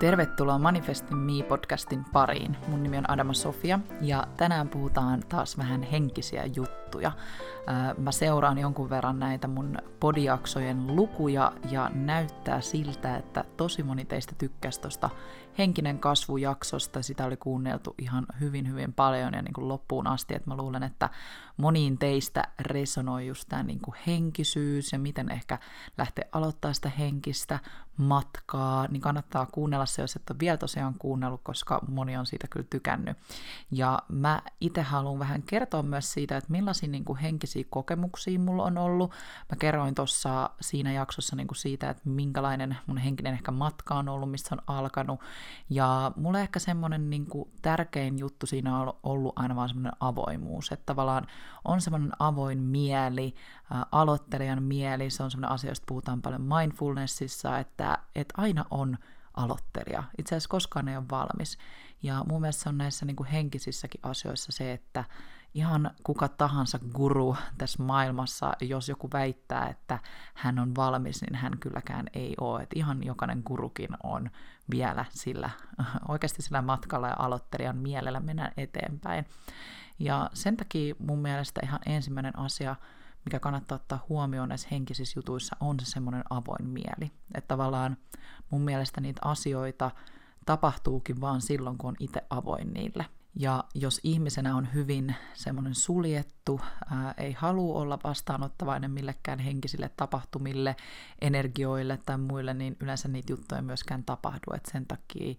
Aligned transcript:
Tervetuloa 0.00 0.58
Manifestin 0.58 1.16
Me-podcastin 1.16 2.04
pariin. 2.12 2.56
Mun 2.68 2.82
nimi 2.82 2.98
on 2.98 3.10
Adama 3.10 3.32
Sofia 3.32 3.80
ja 4.00 4.26
tänään 4.36 4.68
puhutaan 4.68 5.22
taas 5.28 5.58
vähän 5.58 5.82
henkisiä 5.82 6.44
juttuja. 6.46 6.89
Mä 7.98 8.12
seuraan 8.12 8.58
jonkun 8.58 8.90
verran 8.90 9.18
näitä 9.18 9.48
mun 9.48 9.78
podiaksojen 10.00 10.96
lukuja 10.96 11.52
ja 11.70 11.90
näyttää 11.94 12.60
siltä, 12.60 13.16
että 13.16 13.44
tosi 13.56 13.82
moni 13.82 14.04
teistä 14.04 14.34
tykkäsi 14.38 14.80
tosta 14.80 15.10
henkinen 15.58 15.98
kasvujaksosta. 15.98 17.02
Sitä 17.02 17.24
oli 17.24 17.36
kuunneltu 17.36 17.94
ihan 17.98 18.26
hyvin 18.40 18.68
hyvin 18.68 18.92
paljon 18.92 19.34
ja 19.34 19.42
niin 19.42 19.54
kuin 19.54 19.68
loppuun 19.68 20.06
asti, 20.06 20.34
että 20.34 20.50
mä 20.50 20.56
luulen, 20.56 20.82
että 20.82 21.10
moniin 21.56 21.98
teistä 21.98 22.44
resonoi 22.60 23.26
just 23.26 23.48
tämä 23.48 23.62
niin 23.62 23.80
kuin 23.80 23.94
henkisyys 24.06 24.92
ja 24.92 24.98
miten 24.98 25.30
ehkä 25.30 25.58
lähtee 25.98 26.28
aloittaa 26.32 26.72
sitä 26.72 26.88
henkistä 26.88 27.58
matkaa, 27.96 28.86
niin 28.88 29.02
kannattaa 29.02 29.46
kuunnella 29.46 29.86
se, 29.86 30.02
jos 30.02 30.16
et 30.16 30.30
ole 30.30 30.38
vielä 30.38 30.56
tosiaan 30.56 30.94
kuunnellut, 30.98 31.40
koska 31.44 31.80
moni 31.88 32.16
on 32.16 32.26
siitä 32.26 32.46
kyllä 32.50 32.66
tykännyt. 32.70 33.16
Ja 33.70 33.98
mä 34.08 34.42
itse 34.60 34.82
haluan 34.82 35.18
vähän 35.18 35.42
kertoa 35.42 35.82
myös 35.82 36.12
siitä, 36.12 36.36
että 36.36 36.52
millaisia 36.52 36.79
niin 36.88 37.04
kuin 37.04 37.18
henkisiä 37.18 37.64
kokemuksia 37.70 38.38
mulla 38.38 38.64
on 38.64 38.78
ollut. 38.78 39.10
Mä 39.50 39.56
kerroin 39.58 39.94
tuossa 39.94 40.50
siinä 40.60 40.92
jaksossa 40.92 41.36
niin 41.36 41.46
kuin 41.46 41.56
siitä, 41.56 41.90
että 41.90 42.02
minkälainen 42.04 42.76
mun 42.86 42.98
henkinen 42.98 43.32
ehkä 43.32 43.50
matka 43.50 43.94
on 43.94 44.08
ollut, 44.08 44.30
mistä 44.30 44.54
on 44.54 44.62
alkanut. 44.66 45.20
Ja 45.70 46.12
mulle 46.16 46.40
ehkä 46.40 46.58
semmoinen 46.58 47.10
niin 47.10 47.26
kuin 47.26 47.50
tärkein 47.62 48.18
juttu 48.18 48.46
siinä 48.46 48.78
on 48.78 48.92
ollut 49.02 49.32
aina 49.36 49.56
vaan 49.56 49.68
semmoinen 49.68 49.92
avoimuus, 50.00 50.72
että 50.72 50.86
tavallaan 50.86 51.26
on 51.64 51.80
semmoinen 51.80 52.12
avoin 52.18 52.58
mieli, 52.58 53.34
ä, 53.74 53.86
aloittelijan 53.92 54.62
mieli, 54.62 55.10
se 55.10 55.22
on 55.22 55.30
semmoinen 55.30 55.54
asia, 55.54 55.70
josta 55.70 55.84
puhutaan 55.88 56.22
paljon 56.22 56.42
mindfulnessissa, 56.42 57.58
että, 57.58 57.98
että 58.14 58.34
aina 58.36 58.64
on 58.70 58.98
aloittelija. 59.34 60.02
Itse 60.18 60.34
asiassa 60.34 60.48
koskaan 60.48 60.88
ei 60.88 60.96
ole 60.96 61.04
valmis. 61.10 61.58
Ja 62.02 62.24
mun 62.28 62.40
mielestä 62.40 62.62
se 62.62 62.68
on 62.68 62.78
näissä 62.78 63.06
niin 63.06 63.16
kuin 63.16 63.26
henkisissäkin 63.26 64.00
asioissa 64.02 64.52
se, 64.52 64.72
että 64.72 65.04
ihan 65.54 65.90
kuka 66.04 66.28
tahansa 66.28 66.78
guru 66.78 67.36
tässä 67.58 67.82
maailmassa, 67.82 68.52
jos 68.60 68.88
joku 68.88 69.10
väittää, 69.12 69.68
että 69.68 69.98
hän 70.34 70.58
on 70.58 70.76
valmis, 70.76 71.22
niin 71.22 71.34
hän 71.34 71.58
kylläkään 71.58 72.06
ei 72.14 72.34
ole. 72.40 72.62
Että 72.62 72.78
ihan 72.78 73.02
jokainen 73.04 73.42
gurukin 73.46 73.90
on 74.02 74.30
vielä 74.70 75.04
sillä, 75.10 75.50
oikeasti 76.08 76.42
sillä 76.42 76.62
matkalla 76.62 77.08
ja 77.08 77.16
aloittelijan 77.18 77.76
mielellä 77.76 78.20
mennä 78.20 78.52
eteenpäin. 78.56 79.26
Ja 79.98 80.30
sen 80.34 80.56
takia 80.56 80.94
mun 80.98 81.18
mielestä 81.18 81.60
ihan 81.64 81.80
ensimmäinen 81.86 82.38
asia, 82.38 82.76
mikä 83.24 83.40
kannattaa 83.40 83.76
ottaa 83.76 84.04
huomioon 84.08 84.48
näissä 84.48 84.68
henkisissä 84.70 85.18
jutuissa, 85.18 85.56
on 85.60 85.80
se 85.80 85.86
semmoinen 85.86 86.24
avoin 86.30 86.68
mieli. 86.68 87.12
Että 87.34 87.48
tavallaan 87.48 87.96
mun 88.50 88.62
mielestä 88.62 89.00
niitä 89.00 89.20
asioita 89.24 89.90
tapahtuukin 90.46 91.20
vaan 91.20 91.40
silloin, 91.40 91.78
kun 91.78 91.88
on 91.88 91.96
itse 92.00 92.22
avoin 92.30 92.74
niille. 92.74 93.06
Ja 93.34 93.64
jos 93.74 94.00
ihmisenä 94.04 94.56
on 94.56 94.74
hyvin 94.74 95.14
semmoinen 95.34 95.74
suljettu, 95.74 96.39
ää, 96.90 97.14
ei 97.16 97.32
halua 97.32 97.80
olla 97.80 97.98
vastaanottavainen 98.04 98.90
millekään 98.90 99.38
henkisille 99.38 99.90
tapahtumille, 99.96 100.76
energioille 101.20 101.98
tai 102.06 102.18
muille, 102.18 102.54
niin 102.54 102.76
yleensä 102.80 103.08
niitä 103.08 103.32
juttuja 103.32 103.62
myöskään 103.62 104.04
tapahdu. 104.04 104.54
Et 104.54 104.66
sen 104.72 104.86
takia 104.86 105.34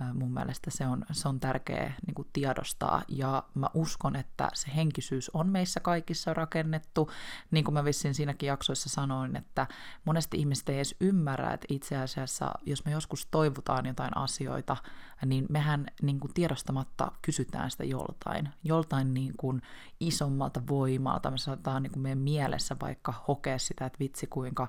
ää, 0.00 0.14
mun 0.14 0.32
mielestä 0.32 0.70
se 0.70 0.86
on, 0.86 1.04
se 1.12 1.28
on 1.28 1.40
tärkeä 1.40 1.92
niin 2.06 2.14
kuin 2.14 2.28
tiedostaa. 2.32 3.02
Ja 3.08 3.42
mä 3.54 3.66
uskon, 3.74 4.16
että 4.16 4.48
se 4.54 4.70
henkisyys 4.76 5.30
on 5.30 5.48
meissä 5.48 5.80
kaikissa 5.80 6.34
rakennettu. 6.34 7.10
Niin 7.50 7.64
kuin 7.64 7.74
mä 7.74 7.84
vissiin 7.84 8.14
siinäkin 8.14 8.46
jaksoissa 8.46 8.88
sanoin, 8.88 9.36
että 9.36 9.66
monesti 10.04 10.38
ihmiset 10.38 10.68
ei 10.68 10.76
edes 10.76 10.96
ymmärrä, 11.00 11.52
että 11.52 11.66
itse 11.68 11.96
asiassa 11.96 12.52
jos 12.66 12.84
me 12.84 12.90
joskus 12.90 13.26
toivotaan 13.30 13.86
jotain 13.86 14.16
asioita, 14.16 14.76
niin 15.26 15.46
mehän 15.48 15.86
niin 16.02 16.20
kuin 16.20 16.34
tiedostamatta 16.34 17.12
kysytään 17.22 17.70
sitä 17.70 17.84
joltain, 17.84 18.48
joltain 18.64 19.14
niin 19.14 19.34
kuin 19.36 19.62
isommalta 20.00 20.47
voimalta. 20.68 21.30
Me 21.30 21.38
saataan 21.38 21.82
niin 21.82 21.92
kuin 21.92 22.02
meidän 22.02 22.18
mielessä 22.18 22.76
vaikka 22.80 23.14
hokea 23.28 23.58
sitä, 23.58 23.86
että 23.86 23.98
vitsi 23.98 24.26
kuinka 24.26 24.68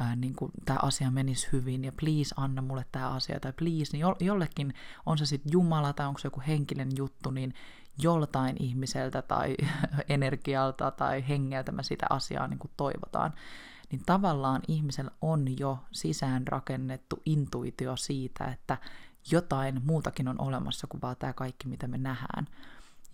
ää, 0.00 0.16
niin 0.16 0.34
kuin 0.34 0.52
tämä 0.64 0.78
asia 0.82 1.10
menisi 1.10 1.48
hyvin 1.52 1.84
ja 1.84 1.92
please 2.00 2.34
anna 2.36 2.62
mulle 2.62 2.84
tämä 2.92 3.08
asia 3.08 3.40
tai 3.40 3.52
please, 3.52 3.92
niin 3.92 4.04
jollekin 4.20 4.74
on 5.06 5.18
se 5.18 5.26
sitten 5.26 5.52
Jumala 5.52 5.92
tai 5.92 6.06
onko 6.06 6.18
se 6.18 6.26
joku 6.26 6.42
henkinen 6.46 6.88
juttu, 6.96 7.30
niin 7.30 7.54
joltain 8.02 8.56
ihmiseltä 8.58 9.22
tai 9.22 9.56
energialta 10.08 10.90
tai 10.90 11.28
hengeltä 11.28 11.72
me 11.72 11.82
sitä 11.82 12.06
asiaa 12.10 12.46
niin 12.46 12.58
kuin 12.58 12.70
toivotaan, 12.76 13.32
niin 13.90 14.02
tavallaan 14.06 14.62
ihmisellä 14.68 15.10
on 15.20 15.58
jo 15.58 15.78
sisään 15.92 16.46
rakennettu 16.46 17.22
intuitio 17.26 17.96
siitä, 17.96 18.44
että 18.44 18.78
jotain 19.30 19.80
muutakin 19.84 20.28
on 20.28 20.40
olemassa 20.40 20.86
kuin 20.86 21.02
vaan 21.02 21.16
tämä 21.18 21.32
kaikki, 21.32 21.68
mitä 21.68 21.88
me 21.88 21.98
nähdään. 21.98 22.46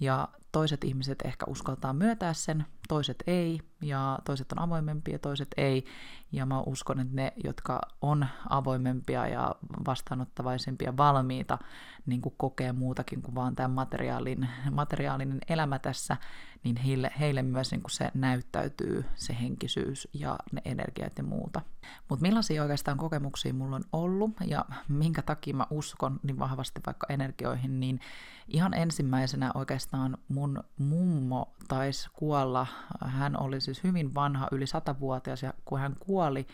Ja 0.00 0.28
toiset 0.52 0.84
ihmiset 0.84 1.18
ehkä 1.24 1.46
uskaltaa 1.48 1.92
myötää 1.92 2.34
sen, 2.34 2.66
toiset 2.88 3.22
ei, 3.26 3.60
ja 3.82 4.18
toiset 4.24 4.52
on 4.52 4.58
avoimempia 4.58 5.14
ja 5.14 5.18
toiset 5.18 5.48
ei. 5.56 5.84
Ja 6.32 6.46
mä 6.46 6.60
uskon, 6.60 7.00
että 7.00 7.14
ne, 7.14 7.32
jotka 7.44 7.80
on 8.02 8.26
avoimempia 8.50 9.28
ja 9.28 9.54
vastaanottavaisempia 9.86 10.96
valmiita 10.96 11.58
niin 12.06 12.20
kuin 12.20 12.34
kokee 12.36 12.72
muutakin 12.72 13.22
kuin 13.22 13.34
vaan 13.34 13.56
tämä 13.56 13.68
materiaalin, 13.68 14.48
materiaalinen 14.70 15.38
elämä 15.48 15.78
tässä, 15.78 16.16
niin 16.64 16.76
heille, 16.76 17.10
heille 17.20 17.42
myös 17.42 17.70
niin 17.70 17.82
kuin 17.82 17.90
se 17.90 18.10
näyttäytyy, 18.14 19.04
se 19.14 19.36
henkisyys 19.40 20.08
ja 20.12 20.38
ne 20.52 20.62
energiat 20.64 21.12
ja 21.18 21.24
muuta. 21.24 21.60
Mutta 22.08 22.22
millaisia 22.22 22.62
oikeastaan 22.62 22.98
kokemuksia 22.98 23.54
mulla 23.54 23.76
on 23.76 23.84
ollut 23.92 24.30
ja 24.46 24.64
minkä 24.88 25.22
takia 25.22 25.54
mä 25.54 25.66
uskon 25.70 26.20
niin 26.22 26.38
vahvasti 26.38 26.80
vaikka 26.86 27.06
energioihin, 27.10 27.80
niin 27.80 28.00
ihan 28.48 28.74
ensimmäisenä 28.74 29.50
oikeastaan 29.54 30.18
mun 30.28 30.45
mummo 30.78 31.54
taisi 31.68 32.10
kuolla. 32.12 32.66
Hän 33.04 33.40
oli 33.40 33.60
siis 33.60 33.84
hyvin 33.84 34.14
vanha, 34.14 34.48
yli 34.52 34.66
satavuotias 34.66 35.42
ja 35.42 35.54
kun 35.64 35.80
hän 35.80 35.96
kuoli, 36.00 36.46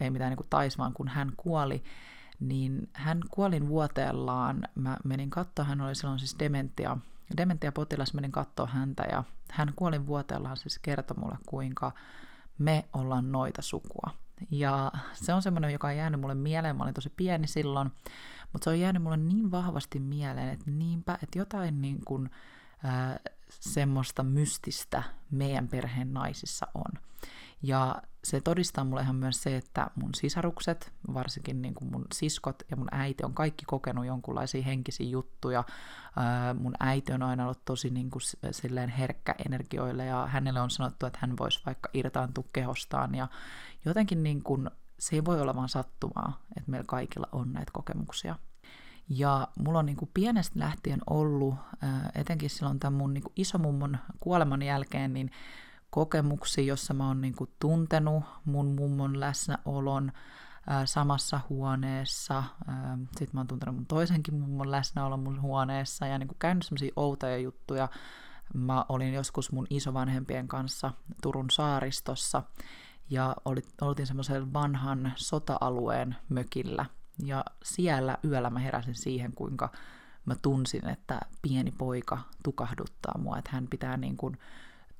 ei 0.00 0.10
mitään 0.10 0.30
niin 0.30 0.36
kuin 0.36 0.50
taisi, 0.50 0.78
vaan 0.78 0.92
kun 0.92 1.08
hän 1.08 1.32
kuoli, 1.36 1.82
niin 2.40 2.88
hän 2.92 3.20
kuolin 3.30 3.68
vuoteellaan. 3.68 4.62
Mä 4.74 4.96
menin 5.04 5.30
katsoa, 5.30 5.64
hän 5.64 5.80
oli 5.80 5.94
silloin 5.94 6.18
siis 6.18 6.36
dementia, 6.38 6.96
dementia-potilas, 7.36 8.14
menin 8.14 8.32
katsoa 8.32 8.66
häntä 8.66 9.02
ja 9.12 9.24
hän 9.50 9.72
kuolin 9.76 10.06
vuoteellaan 10.06 10.56
siis 10.56 10.78
kertoi 10.78 11.16
mulle, 11.16 11.38
kuinka 11.46 11.92
me 12.58 12.84
ollaan 12.92 13.32
noita 13.32 13.62
sukua. 13.62 14.10
Ja 14.50 14.92
se 15.12 15.34
on 15.34 15.42
semmoinen, 15.42 15.72
joka 15.72 15.88
on 15.88 15.96
jäänyt 15.96 16.20
mulle 16.20 16.34
mieleen, 16.34 16.76
mä 16.76 16.82
olin 16.82 16.94
tosi 16.94 17.12
pieni 17.16 17.46
silloin, 17.46 17.92
mutta 18.52 18.64
se 18.64 18.70
on 18.70 18.80
jäänyt 18.80 19.02
mulle 19.02 19.16
niin 19.16 19.50
vahvasti 19.50 20.00
mieleen, 20.00 20.48
että 20.48 20.70
niinpä, 20.70 21.18
että 21.22 21.38
jotain 21.38 21.80
niin 21.80 22.04
kuin, 22.04 22.30
ää, 22.84 23.20
semmoista 23.50 24.22
mystistä 24.22 25.02
meidän 25.30 25.68
perheen 25.68 26.14
naisissa 26.14 26.66
on. 26.74 26.92
Ja 27.62 28.02
se 28.24 28.40
todistaa 28.40 28.84
mulle 28.84 29.02
ihan 29.02 29.16
myös 29.16 29.42
se, 29.42 29.56
että 29.56 29.90
mun 29.94 30.14
sisarukset, 30.14 30.92
varsinkin 31.14 31.62
niin 31.62 31.74
kuin 31.74 31.92
mun 31.92 32.06
siskot 32.12 32.62
ja 32.70 32.76
mun 32.76 32.88
äiti 32.90 33.24
on 33.24 33.34
kaikki 33.34 33.64
kokenut 33.64 34.06
jonkunlaisia 34.06 34.62
henkisiä 34.62 35.08
juttuja. 35.08 35.64
mun 36.58 36.74
äiti 36.80 37.12
on 37.12 37.22
aina 37.22 37.44
ollut 37.44 37.64
tosi 37.64 37.90
niin 37.90 38.10
kuin 38.10 38.22
silleen 38.50 38.88
herkkä 38.88 39.34
energioille 39.46 40.04
ja 40.04 40.26
hänelle 40.26 40.60
on 40.60 40.70
sanottu, 40.70 41.06
että 41.06 41.18
hän 41.22 41.38
voisi 41.38 41.60
vaikka 41.66 41.90
irtaantua 41.94 42.44
kehostaan. 42.52 43.14
Ja 43.14 43.28
jotenkin 43.84 44.22
niin 44.22 44.42
kuin, 44.42 44.70
se 44.98 45.16
ei 45.16 45.24
voi 45.24 45.40
olla 45.40 45.56
vaan 45.56 45.68
sattumaa, 45.68 46.40
että 46.56 46.70
meillä 46.70 46.86
kaikilla 46.86 47.28
on 47.32 47.52
näitä 47.52 47.70
kokemuksia. 47.72 48.36
Ja 49.08 49.48
mulla 49.58 49.78
on 49.78 49.86
niin 49.86 49.96
kuin 49.96 50.10
pienestä 50.14 50.58
lähtien 50.58 51.00
ollut, 51.10 51.54
etenkin 52.14 52.50
silloin 52.50 52.80
tämän 52.80 52.98
mun 52.98 53.14
niin 53.14 53.22
kuin 53.22 53.32
isomummon 53.36 53.98
kuoleman 54.20 54.62
jälkeen, 54.62 55.12
niin 55.12 55.30
kokemuksia, 55.90 56.64
jossa 56.64 56.94
mä 56.94 57.06
oon 57.06 57.20
niin 57.20 57.36
kuin 57.36 57.50
tuntenut 57.60 58.24
mun 58.44 58.66
mummon 58.66 59.20
läsnäolon 59.20 60.12
ää, 60.66 60.86
samassa 60.86 61.40
huoneessa. 61.48 62.44
Sitten 63.00 63.28
mä 63.32 63.40
oon 63.40 63.46
tuntenut 63.46 63.74
mun 63.74 63.86
toisenkin 63.86 64.34
mummon 64.34 64.70
läsnäolon 64.70 65.20
mun 65.20 65.42
huoneessa 65.42 66.06
ja 66.06 66.18
niin 66.18 66.28
kuin 66.28 66.38
käynyt 66.38 66.64
semmoisia 66.64 66.92
outoja 66.96 67.38
juttuja. 67.38 67.88
Mä 68.54 68.84
olin 68.88 69.14
joskus 69.14 69.52
mun 69.52 69.66
isovanhempien 69.70 70.48
kanssa 70.48 70.92
Turun 71.22 71.50
saaristossa 71.50 72.42
ja 73.10 73.36
oltiin 73.80 74.06
semmoisen 74.06 74.52
vanhan 74.52 75.12
sota-alueen 75.16 76.16
mökillä. 76.28 76.86
Ja 77.24 77.44
siellä 77.64 78.18
yöllä 78.24 78.50
mä 78.50 78.58
heräsin 78.58 78.94
siihen, 78.94 79.32
kuinka 79.32 79.72
mä 80.26 80.34
tunsin, 80.42 80.88
että 80.88 81.20
pieni 81.42 81.70
poika 81.70 82.18
tukahduttaa 82.44 83.18
mua, 83.18 83.38
että 83.38 83.50
hän 83.52 83.66
pitää 83.70 83.96
niin 83.96 84.16
kuin 84.16 84.38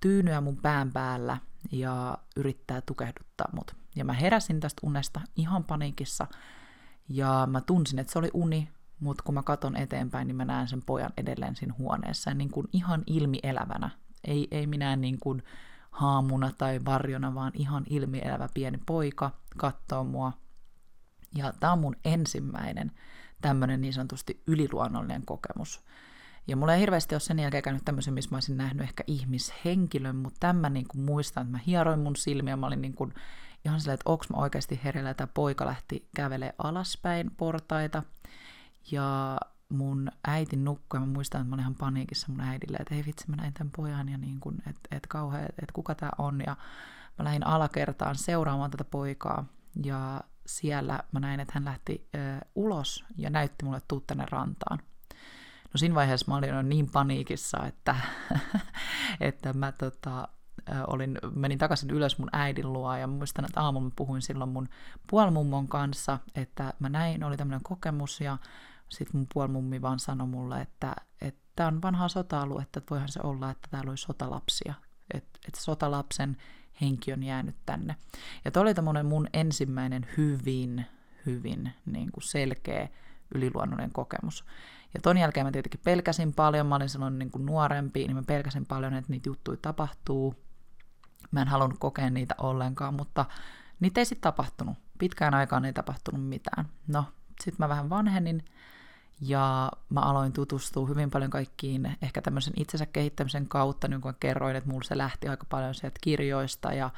tyynyä 0.00 0.40
mun 0.40 0.56
pään 0.56 0.92
päällä 0.92 1.38
ja 1.72 2.18
yrittää 2.36 2.80
tukehduttaa 2.80 3.48
mut. 3.52 3.76
Ja 3.96 4.04
mä 4.04 4.12
heräsin 4.12 4.60
tästä 4.60 4.86
unesta 4.86 5.20
ihan 5.36 5.64
paniikissa 5.64 6.26
ja 7.08 7.48
mä 7.50 7.60
tunsin, 7.60 7.98
että 7.98 8.12
se 8.12 8.18
oli 8.18 8.30
uni, 8.34 8.68
mutta 9.00 9.22
kun 9.24 9.34
mä 9.34 9.42
katon 9.42 9.76
eteenpäin, 9.76 10.26
niin 10.26 10.36
mä 10.36 10.44
näen 10.44 10.68
sen 10.68 10.82
pojan 10.82 11.12
edelleen 11.16 11.56
siinä 11.56 11.74
huoneessa 11.78 12.34
niin 12.34 12.50
kuin 12.50 12.68
ihan 12.72 13.02
ilmielävänä. 13.06 13.90
Ei, 14.24 14.48
ei 14.50 14.66
minä 14.66 14.96
niin 14.96 15.18
kuin 15.20 15.42
haamuna 15.90 16.52
tai 16.58 16.80
varjona, 16.84 17.34
vaan 17.34 17.52
ihan 17.54 17.84
ilmielävä 17.90 18.48
pieni 18.54 18.78
poika 18.86 19.30
katsoo 19.56 20.04
mua. 20.04 20.32
Ja 21.34 21.52
tämä 21.60 21.72
on 21.72 21.78
mun 21.78 21.96
ensimmäinen 22.04 22.92
tämmöinen 23.40 23.80
niin 23.80 23.92
sanotusti 23.92 24.42
yliluonnollinen 24.46 25.26
kokemus. 25.26 25.84
Ja 26.46 26.56
mulla 26.56 26.74
ei 26.74 26.80
hirveästi 26.80 27.14
ole 27.14 27.20
sen 27.20 27.38
jälkeen 27.38 27.62
käynyt 27.62 27.84
tämmöisen, 27.84 28.14
missä 28.14 28.30
mä 28.30 28.36
olisin 28.36 28.56
nähnyt 28.56 28.82
ehkä 28.82 29.04
ihmishenkilön, 29.06 30.16
mutta 30.16 30.36
tämä 30.40 30.70
niin 30.70 30.88
kuin 30.88 31.04
muistan, 31.04 31.42
että 31.42 31.52
mä 31.52 31.60
hieroin 31.66 32.00
mun 32.00 32.16
silmiä, 32.16 32.56
mä 32.56 32.66
olin 32.66 32.82
niin 32.82 32.94
kuin 32.94 33.14
ihan 33.64 33.80
silleen, 33.80 33.94
että 33.94 34.10
onko 34.10 34.24
mä 34.30 34.42
oikeasti 34.42 34.80
hereillä, 34.84 35.10
että 35.10 35.26
poika 35.26 35.66
lähti 35.66 36.08
kävelee 36.16 36.54
alaspäin 36.58 37.30
portaita, 37.36 38.02
ja 38.90 39.38
mun 39.68 40.10
äiti 40.26 40.56
nukkui, 40.56 41.00
mä 41.00 41.06
muistan, 41.06 41.40
että 41.40 41.48
mä 41.50 41.54
olin 41.54 41.62
ihan 41.62 41.74
paniikissa 41.74 42.26
mun 42.30 42.40
äidille, 42.40 42.76
että 42.80 42.94
hei 42.94 43.04
vitsi, 43.06 43.30
mä 43.30 43.36
näin 43.36 43.54
tämän 43.54 43.70
pojan, 43.76 44.08
ja 44.08 44.18
niin 44.18 44.40
kuin, 44.40 44.56
että, 44.58 44.96
että 44.96 45.08
kauhean, 45.08 45.44
että 45.44 45.72
kuka 45.72 45.94
tää 45.94 46.10
on, 46.18 46.40
ja 46.46 46.56
mä 47.18 47.24
lähdin 47.24 47.46
alakertaan 47.46 48.14
seuraamaan 48.14 48.70
tätä 48.70 48.84
poikaa, 48.84 49.44
ja 49.84 50.20
siellä 50.46 51.00
mä 51.12 51.20
näin, 51.20 51.40
että 51.40 51.52
hän 51.54 51.64
lähti 51.64 52.08
ö, 52.14 52.18
ulos 52.54 53.04
ja 53.16 53.30
näytti 53.30 53.64
mulle, 53.64 53.80
tuu 53.88 54.00
tänne 54.00 54.26
rantaan. 54.30 54.78
No 55.64 55.78
siinä 55.78 55.94
vaiheessa 55.94 56.26
mä 56.28 56.36
olin 56.36 56.68
niin 56.68 56.90
paniikissa, 56.90 57.66
että, 57.66 57.96
että 59.20 59.52
mä 59.52 59.72
tota, 59.72 60.28
olin, 60.86 61.18
menin 61.34 61.58
takaisin 61.58 61.90
ylös 61.90 62.18
mun 62.18 62.28
äidin 62.32 62.72
luo 62.72 62.96
ja 62.96 63.06
muistan, 63.06 63.44
että 63.44 63.60
aamulla 63.60 63.84
mä 63.86 63.92
puhuin 63.96 64.22
silloin 64.22 64.50
mun 64.50 64.68
puolmummon 65.10 65.68
kanssa, 65.68 66.18
että 66.34 66.74
mä 66.78 66.88
näin, 66.88 67.24
oli 67.24 67.36
tämmöinen 67.36 67.62
kokemus 67.62 68.20
ja 68.20 68.38
sitten 68.88 69.20
mun 69.20 69.26
puolmummi 69.34 69.82
vaan 69.82 69.98
sanoi 69.98 70.26
mulle, 70.26 70.60
että 70.60 70.96
tämä 71.56 71.68
on 71.68 71.82
vanhaa 71.82 72.08
sota-alue, 72.08 72.62
että 72.62 72.82
voihan 72.90 73.08
se 73.08 73.20
olla, 73.22 73.50
että 73.50 73.68
täällä 73.70 73.90
oli 73.90 73.98
sotalapsia, 73.98 74.74
että, 75.14 75.38
että 75.48 75.60
sotalapsen 75.60 76.36
henki 76.80 77.12
on 77.12 77.22
jäänyt 77.22 77.56
tänne. 77.66 77.96
Ja 78.44 78.50
toi 78.50 78.60
oli 78.60 78.74
tämmöinen 78.74 79.06
mun 79.06 79.26
ensimmäinen 79.32 80.06
hyvin, 80.16 80.86
hyvin 81.26 81.72
niin 81.86 82.12
kuin 82.12 82.24
selkeä 82.24 82.88
yliluonnollinen 83.34 83.92
kokemus. 83.92 84.44
Ja 84.94 85.00
ton 85.00 85.18
jälkeen 85.18 85.46
mä 85.46 85.52
tietenkin 85.52 85.80
pelkäsin 85.84 86.32
paljon, 86.32 86.66
mä 86.66 86.74
olin 86.74 86.88
silloin 86.88 87.18
niin 87.18 87.30
kuin 87.30 87.46
nuorempi, 87.46 88.06
niin 88.06 88.16
mä 88.16 88.22
pelkäsin 88.26 88.66
paljon, 88.66 88.94
että 88.94 89.12
niitä 89.12 89.28
juttuja 89.28 89.56
tapahtuu. 89.62 90.34
Mä 91.30 91.42
en 91.42 91.48
halunnut 91.48 91.78
kokea 91.78 92.10
niitä 92.10 92.34
ollenkaan, 92.38 92.94
mutta 92.94 93.24
niitä 93.80 94.00
ei 94.00 94.04
sitten 94.04 94.22
tapahtunut. 94.22 94.78
Pitkään 94.98 95.34
aikaan 95.34 95.64
ei 95.64 95.72
tapahtunut 95.72 96.28
mitään. 96.28 96.68
No, 96.86 97.04
sitten 97.40 97.56
mä 97.58 97.68
vähän 97.68 97.90
vanhenin 97.90 98.44
ja 99.20 99.72
mä 99.88 100.00
aloin 100.00 100.32
tutustua 100.32 100.86
hyvin 100.86 101.10
paljon 101.10 101.30
kaikkiin, 101.30 101.96
ehkä 102.02 102.22
tämmöisen 102.22 102.52
itsensä 102.56 102.86
kehittämisen 102.86 103.48
kautta, 103.48 103.88
niin 103.88 104.00
kuin 104.00 104.14
kerroin, 104.20 104.56
että 104.56 104.70
mulla 104.70 104.84
se 104.84 104.98
lähti 104.98 105.28
aika 105.28 105.46
paljon 105.48 105.74
sieltä 105.74 105.98
kirjoista 106.00 106.72
ja 106.72 106.90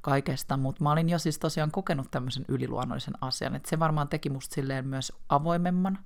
kaikesta, 0.00 0.56
mutta 0.56 0.82
mä 0.82 0.92
olin 0.92 1.08
jo 1.08 1.18
siis 1.18 1.38
tosiaan 1.38 1.70
kokenut 1.70 2.10
tämmöisen 2.10 2.44
yliluonnollisen 2.48 3.14
asian, 3.20 3.54
että 3.54 3.70
se 3.70 3.78
varmaan 3.78 4.08
teki 4.08 4.30
musta 4.30 4.54
silleen 4.54 4.86
myös 4.88 5.12
avoimemman, 5.28 5.98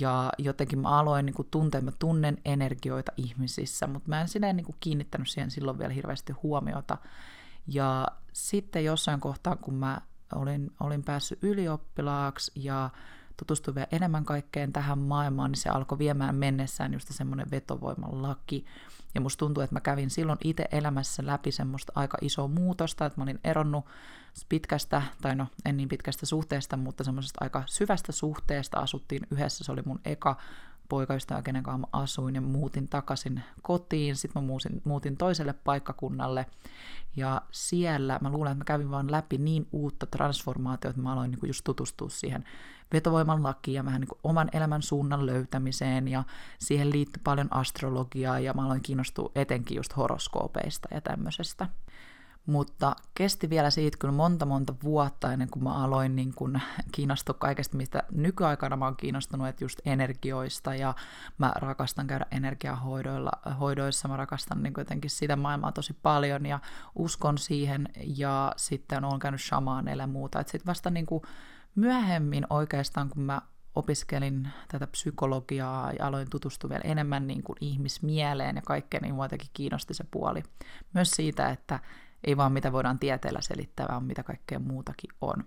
ja 0.00 0.32
jotenkin 0.38 0.78
mä 0.78 0.88
aloin 0.88 1.26
niin 1.26 1.34
kuin 1.34 1.48
tuntea, 1.50 1.80
mä 1.80 1.92
tunnen 1.98 2.38
energioita 2.44 3.12
ihmisissä, 3.16 3.86
mutta 3.86 4.08
mä 4.08 4.20
en 4.20 4.28
silleen 4.28 4.56
niin 4.56 4.64
kuin 4.64 4.76
kiinnittänyt 4.80 5.28
siihen 5.28 5.50
silloin 5.50 5.78
vielä 5.78 5.92
hirveästi 5.92 6.32
huomiota. 6.32 6.98
Ja 7.66 8.06
sitten 8.32 8.84
jossain 8.84 9.20
kohtaa, 9.20 9.56
kun 9.56 9.74
mä 9.74 10.00
olin, 10.34 10.70
olin 10.80 11.04
päässyt 11.04 11.44
ylioppilaaksi 11.44 12.52
ja 12.54 12.90
tutustuin 13.36 13.74
vielä 13.74 13.88
enemmän 13.92 14.24
kaikkeen 14.24 14.72
tähän 14.72 14.98
maailmaan, 14.98 15.50
niin 15.50 15.60
se 15.60 15.68
alkoi 15.68 15.98
viemään 15.98 16.34
mennessään 16.34 16.92
just 16.92 17.08
semmoinen 17.10 17.50
vetovoiman 17.50 18.22
laki. 18.22 18.66
Ja 19.14 19.20
musta 19.20 19.38
tuntuu, 19.38 19.62
että 19.62 19.76
mä 19.76 19.80
kävin 19.80 20.10
silloin 20.10 20.38
itse 20.44 20.68
elämässä 20.72 21.26
läpi 21.26 21.52
semmoista 21.52 21.92
aika 21.96 22.18
isoa 22.20 22.48
muutosta, 22.48 23.06
että 23.06 23.20
mä 23.20 23.22
olin 23.22 23.40
eronnut 23.44 23.84
pitkästä, 24.48 25.02
tai 25.22 25.36
no 25.36 25.46
en 25.64 25.76
niin 25.76 25.88
pitkästä 25.88 26.26
suhteesta, 26.26 26.76
mutta 26.76 27.04
semmoisesta 27.04 27.38
aika 27.40 27.62
syvästä 27.66 28.12
suhteesta 28.12 28.78
asuttiin 28.78 29.26
yhdessä. 29.30 29.64
Se 29.64 29.72
oli 29.72 29.82
mun 29.84 30.00
eka 30.04 30.36
poikaystävä, 30.88 31.42
kenen 31.42 31.62
kanssa 31.62 31.78
mä 31.78 32.02
asuin 32.02 32.34
ja 32.34 32.40
muutin 32.40 32.88
takaisin 32.88 33.42
kotiin. 33.62 34.16
Sitten 34.16 34.42
mä 34.42 34.46
muutin, 34.46 34.82
muutin 34.84 35.16
toiselle 35.16 35.52
paikkakunnalle 35.52 36.46
ja 37.16 37.42
siellä 37.50 38.18
mä 38.22 38.30
luulen, 38.30 38.52
että 38.52 38.60
mä 38.60 38.64
kävin 38.64 38.90
vaan 38.90 39.12
läpi 39.12 39.38
niin 39.38 39.68
uutta 39.72 40.06
transformaatiota, 40.06 40.90
että 40.90 41.02
mä 41.02 41.12
aloin 41.12 41.30
niin 41.30 41.48
just 41.48 41.64
tutustua 41.64 42.08
siihen 42.08 42.44
vetovoiman 42.92 43.42
lakiin 43.42 43.74
ja 43.74 43.84
vähän 43.84 44.00
niin 44.00 44.08
kuin 44.08 44.18
oman 44.24 44.48
elämän 44.52 44.82
suunnan 44.82 45.26
löytämiseen 45.26 46.08
ja 46.08 46.24
siihen 46.58 46.90
liittyy 46.90 47.20
paljon 47.24 47.48
astrologiaa 47.50 48.38
ja 48.38 48.54
mä 48.54 48.64
aloin 48.64 48.82
kiinnostua 48.82 49.30
etenkin 49.34 49.76
just 49.76 49.96
horoskoopeista 49.96 50.88
ja 50.94 51.00
tämmöisestä. 51.00 51.68
Mutta 52.46 52.96
kesti 53.14 53.50
vielä 53.50 53.70
siitä 53.70 53.98
kyllä 54.00 54.14
monta 54.14 54.46
monta 54.46 54.74
vuotta 54.82 55.32
ennen 55.32 55.50
kuin 55.50 55.64
mä 55.64 55.84
aloin 55.84 56.16
niin 56.16 56.34
kuin 56.34 56.62
kiinnostua 56.92 57.34
kaikesta, 57.38 57.76
mistä 57.76 58.02
nykyaikana 58.12 58.76
mä 58.76 58.84
oon 58.84 58.96
kiinnostunut, 58.96 59.48
että 59.48 59.64
just 59.64 59.80
energioista 59.84 60.74
ja 60.74 60.94
mä 61.38 61.52
rakastan 61.56 62.06
käydä 62.06 62.26
energiahoidoilla, 62.30 63.30
hoidoissa, 63.60 64.08
mä 64.08 64.16
rakastan 64.16 64.62
niin 64.62 64.74
jotenkin 64.78 65.10
sitä 65.10 65.36
maailmaa 65.36 65.72
tosi 65.72 65.92
paljon 65.92 66.46
ja 66.46 66.60
uskon 66.94 67.38
siihen 67.38 67.88
ja 68.16 68.52
sitten 68.56 69.04
on 69.04 69.18
käynyt 69.18 69.42
shamaaneille 69.42 70.02
ja 70.02 70.06
muuta. 70.06 70.38
Sitten 70.38 70.66
vasta 70.66 70.90
niin 70.90 71.06
kuin 71.06 71.22
myöhemmin 71.74 72.46
oikeastaan, 72.50 73.08
kun 73.08 73.22
mä 73.22 73.42
opiskelin 73.74 74.48
tätä 74.68 74.86
psykologiaa 74.86 75.92
ja 75.92 76.06
aloin 76.06 76.30
tutustua 76.30 76.70
vielä 76.70 76.82
enemmän 76.84 77.26
niin 77.26 77.42
kuin 77.42 77.56
ihmismieleen 77.60 78.56
ja 78.56 78.62
kaikkeen, 78.62 79.02
niin 79.02 79.14
mua 79.14 79.28
kiinnosti 79.52 79.94
se 79.94 80.04
puoli. 80.10 80.42
Myös 80.94 81.10
siitä, 81.10 81.50
että 81.50 81.80
ei 82.24 82.36
vaan 82.36 82.52
mitä 82.52 82.72
voidaan 82.72 82.98
tieteellä 82.98 83.40
selittää, 83.40 83.86
vaan 83.90 84.04
mitä 84.04 84.22
kaikkea 84.22 84.58
muutakin 84.58 85.10
on. 85.20 85.44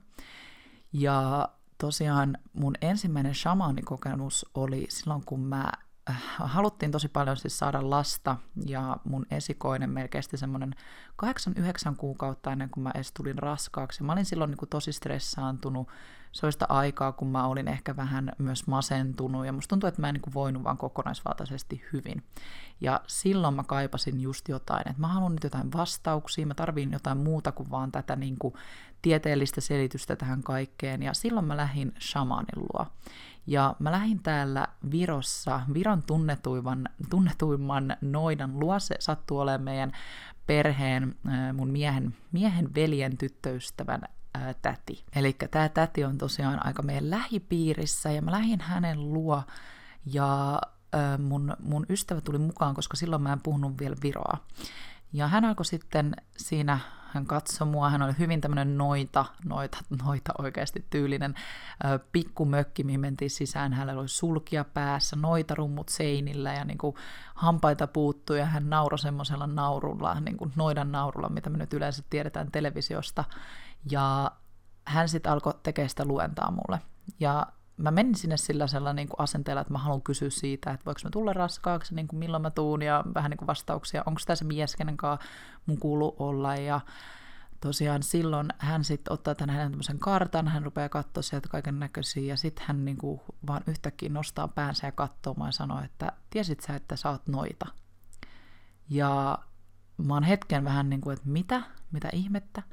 Ja 0.94 1.50
tosiaan 1.77 2.38
mun 2.54 2.75
ensimmäinen 2.81 3.36
shamanikokemus 3.36 4.45
oli 4.54 4.86
silloin, 4.89 5.25
kun 5.25 5.39
mä 5.39 5.71
haluttiin 6.40 6.92
tosi 6.92 7.08
paljon 7.08 7.38
siis 7.38 7.60
saada 7.60 7.90
lasta, 7.90 8.38
ja 8.66 8.98
mun 9.04 9.26
esikoinen 9.32 9.90
meillä 9.90 10.08
kesti 10.08 10.38
semmoinen 10.38 10.76
8-9 11.26 11.96
kuukautta 11.98 12.52
ennen 12.52 12.70
kuin 12.70 12.84
mä 12.84 12.92
edes 12.96 13.12
tulin 13.12 13.40
raskaaksi. 13.40 14.04
Mä 14.04 14.12
olin 14.14 14.26
silloin 14.26 14.50
niin 14.50 14.58
kuin 14.58 14.70
tosi 14.70 14.92
stressaantunut, 14.92 15.88
sitä 16.32 16.66
aikaa, 16.70 17.12
kun 17.12 17.28
mä 17.28 17.48
olin 17.48 17.68
ehkä 17.68 17.96
vähän 17.96 18.32
myös 18.38 18.68
masentunut 18.68 19.46
ja 19.46 19.54
musta 19.54 19.70
tuntuu, 19.70 19.88
että 19.88 20.02
mä 20.02 20.10
en 20.10 20.14
niin 20.14 20.34
voinut 20.34 20.64
vaan 20.64 20.78
kokonaisvaltaisesti 20.78 21.84
hyvin. 21.94 22.24
Ja 22.82 23.02
silloin 23.08 23.54
mä 23.54 23.64
kaipasin 23.64 24.22
just 24.22 24.50
jotain, 24.50 24.90
että 24.90 25.02
mä 25.02 25.08
haluan 25.08 25.32
nyt 25.32 25.44
jotain 25.44 25.74
vastauksia, 25.74 26.48
mä 26.48 26.54
tarviin 26.54 26.92
jotain 26.92 27.18
muuta 27.18 27.52
kuin 27.52 27.72
vaan 27.72 27.92
tätä 27.92 28.16
niin 28.16 28.38
kuin 28.40 28.54
tieteellistä 29.02 29.62
selitystä 29.62 30.16
tähän 30.16 30.44
kaikkeen. 30.44 31.04
Ja 31.04 31.14
silloin 31.14 31.46
mä 31.46 31.58
lähdin 31.58 31.94
shamanin 32.00 32.56
luo. 32.56 32.86
Ja 33.50 33.75
mä 33.79 33.91
lähdin 33.91 34.24
täällä 34.24 34.68
Virossa, 34.91 35.62
Viron 35.74 36.03
tunnetuimman, 36.03 36.89
tunnetuimman 37.10 37.98
noidan 38.01 38.60
luo. 38.60 38.79
Se 38.79 38.96
sattuu 39.00 39.39
olemaan 39.39 39.62
meidän 39.62 39.91
perheen, 40.48 41.15
mun 41.53 41.70
miehen, 41.70 42.15
miehen 42.32 42.75
veljen 42.75 43.18
tyttöystävän 43.18 44.01
ää, 44.34 44.53
täti. 44.62 45.03
Eli 45.15 45.34
tämä 45.51 45.70
täti 45.70 46.03
on 46.03 46.18
tosiaan 46.18 46.65
aika 46.65 46.84
meidän 46.84 47.10
lähipiirissä 47.10 48.12
ja 48.12 48.22
mä 48.22 48.32
lähdin 48.32 48.62
hänen 48.62 49.13
luo 49.13 49.44
ja 50.06 50.62
ää, 50.94 51.18
mun, 51.18 51.56
mun 51.60 51.86
ystävä 51.89 52.22
tuli 52.22 52.38
mukaan, 52.38 52.75
koska 52.75 52.98
silloin 52.98 53.22
mä 53.22 53.34
en 53.34 53.41
puhunut 53.41 53.79
vielä 53.79 53.96
viroa. 54.03 54.38
Ja 55.13 55.28
hän 55.28 55.46
alkoi 55.46 55.66
sitten 55.66 56.16
siinä, 56.38 56.80
hän 57.13 57.25
katsoi 57.25 57.68
mua, 57.68 57.89
hän 57.89 58.01
oli 58.01 58.13
hyvin 58.20 58.42
tämmöinen 58.42 58.78
noita, 58.78 59.25
noita, 59.46 59.78
noita 60.06 60.34
oikeasti 60.38 60.86
tyylinen 60.89 61.36
ö, 61.86 62.00
pikkumökki, 62.12 62.84
mihin 62.84 63.00
mentiin 63.00 63.32
sisään. 63.32 63.74
Hänellä 63.74 64.01
oli 64.01 64.08
sulkia 64.08 64.63
päässä, 64.63 65.16
noita 65.16 65.56
rummut 65.56 65.89
seinillä 65.89 66.54
ja 66.54 66.66
niin 66.66 66.78
kuin 66.78 66.96
hampaita 67.36 67.88
puuttui 67.88 68.39
ja 68.39 68.46
hän 68.46 68.70
nauroi 68.70 69.00
semmoisella 69.00 69.48
naurulla, 69.48 70.20
niin 70.20 70.38
kuin 70.38 70.54
noidan 70.56 70.92
naurulla, 70.92 71.30
mitä 71.30 71.50
me 71.50 71.58
nyt 71.58 71.74
yleensä 71.74 72.04
tiedetään 72.10 72.51
televisiosta. 72.51 73.24
Ja 73.92 74.32
hän 74.86 75.10
sitten 75.10 75.32
alkoi 75.32 75.54
tekemään 75.63 75.89
sitä 75.89 76.06
luentaa 76.06 76.51
mulle. 76.51 76.82
Ja 77.20 77.48
mä 77.79 77.91
menin 77.91 78.15
sinne 78.15 78.38
sillä 78.38 78.67
sellainen 78.67 78.95
niin 78.95 79.09
kuin 79.09 79.19
asenteella, 79.21 79.62
että 79.62 79.74
mä 79.74 79.79
haluan 79.79 80.01
kysyä 80.01 80.29
siitä, 80.29 80.71
että 80.71 80.86
voiko 80.86 81.00
mä 81.03 81.09
tulla 81.09 81.33
raskaaksi, 81.33 81.95
niin 81.95 82.07
kuin 82.07 82.19
milloin 82.19 82.41
mä 82.41 82.50
tuun 82.50 82.81
ja 82.81 83.03
vähän 83.15 83.29
niin 83.29 83.38
kuin 83.38 83.48
vastauksia, 83.48 84.03
onko 84.05 84.21
tämä 84.25 84.36
se 84.36 84.45
mies, 84.45 84.75
kenen 84.75 84.98
kanssa 84.98 85.27
mun 85.65 85.79
kuuluu 85.79 86.15
olla 86.19 86.55
ja 86.55 86.81
tosiaan 87.62 88.03
silloin 88.03 88.48
hän 88.57 88.83
sitten 88.83 89.13
ottaa 89.13 89.36
tämän 89.36 89.55
hänen 89.55 89.71
tämmöisen 89.71 90.00
kartan, 90.00 90.48
hän 90.48 90.63
rupeaa 90.63 90.89
katsoa 90.89 91.24
sieltä 91.24 91.50
kaiken 91.50 91.79
näköisiä 91.79 92.24
ja 92.24 92.38
sitten 92.38 92.65
hän 92.67 92.86
niin 92.86 92.98
kuin 92.98 93.21
vaan 93.48 93.62
yhtäkkiä 93.67 94.09
nostaa 94.09 94.48
päänsä 94.48 94.88
ja 94.88 94.91
katsoo 94.91 95.36
ja 95.45 95.51
sanoo, 95.51 95.81
että 95.81 96.12
tiesit 96.29 96.59
sä, 96.59 96.75
että 96.75 96.95
sä 96.95 97.09
oot 97.09 97.27
noita. 97.27 97.65
Ja 98.89 99.39
mä 99.98 100.13
oon 100.13 100.24
hetken 100.24 100.63
vähän 100.63 100.89
niin 100.89 101.01
kuin, 101.01 101.13
että 101.13 101.29
mitä, 101.29 101.62
mitä 101.91 102.09
ihmettä. 102.13 102.63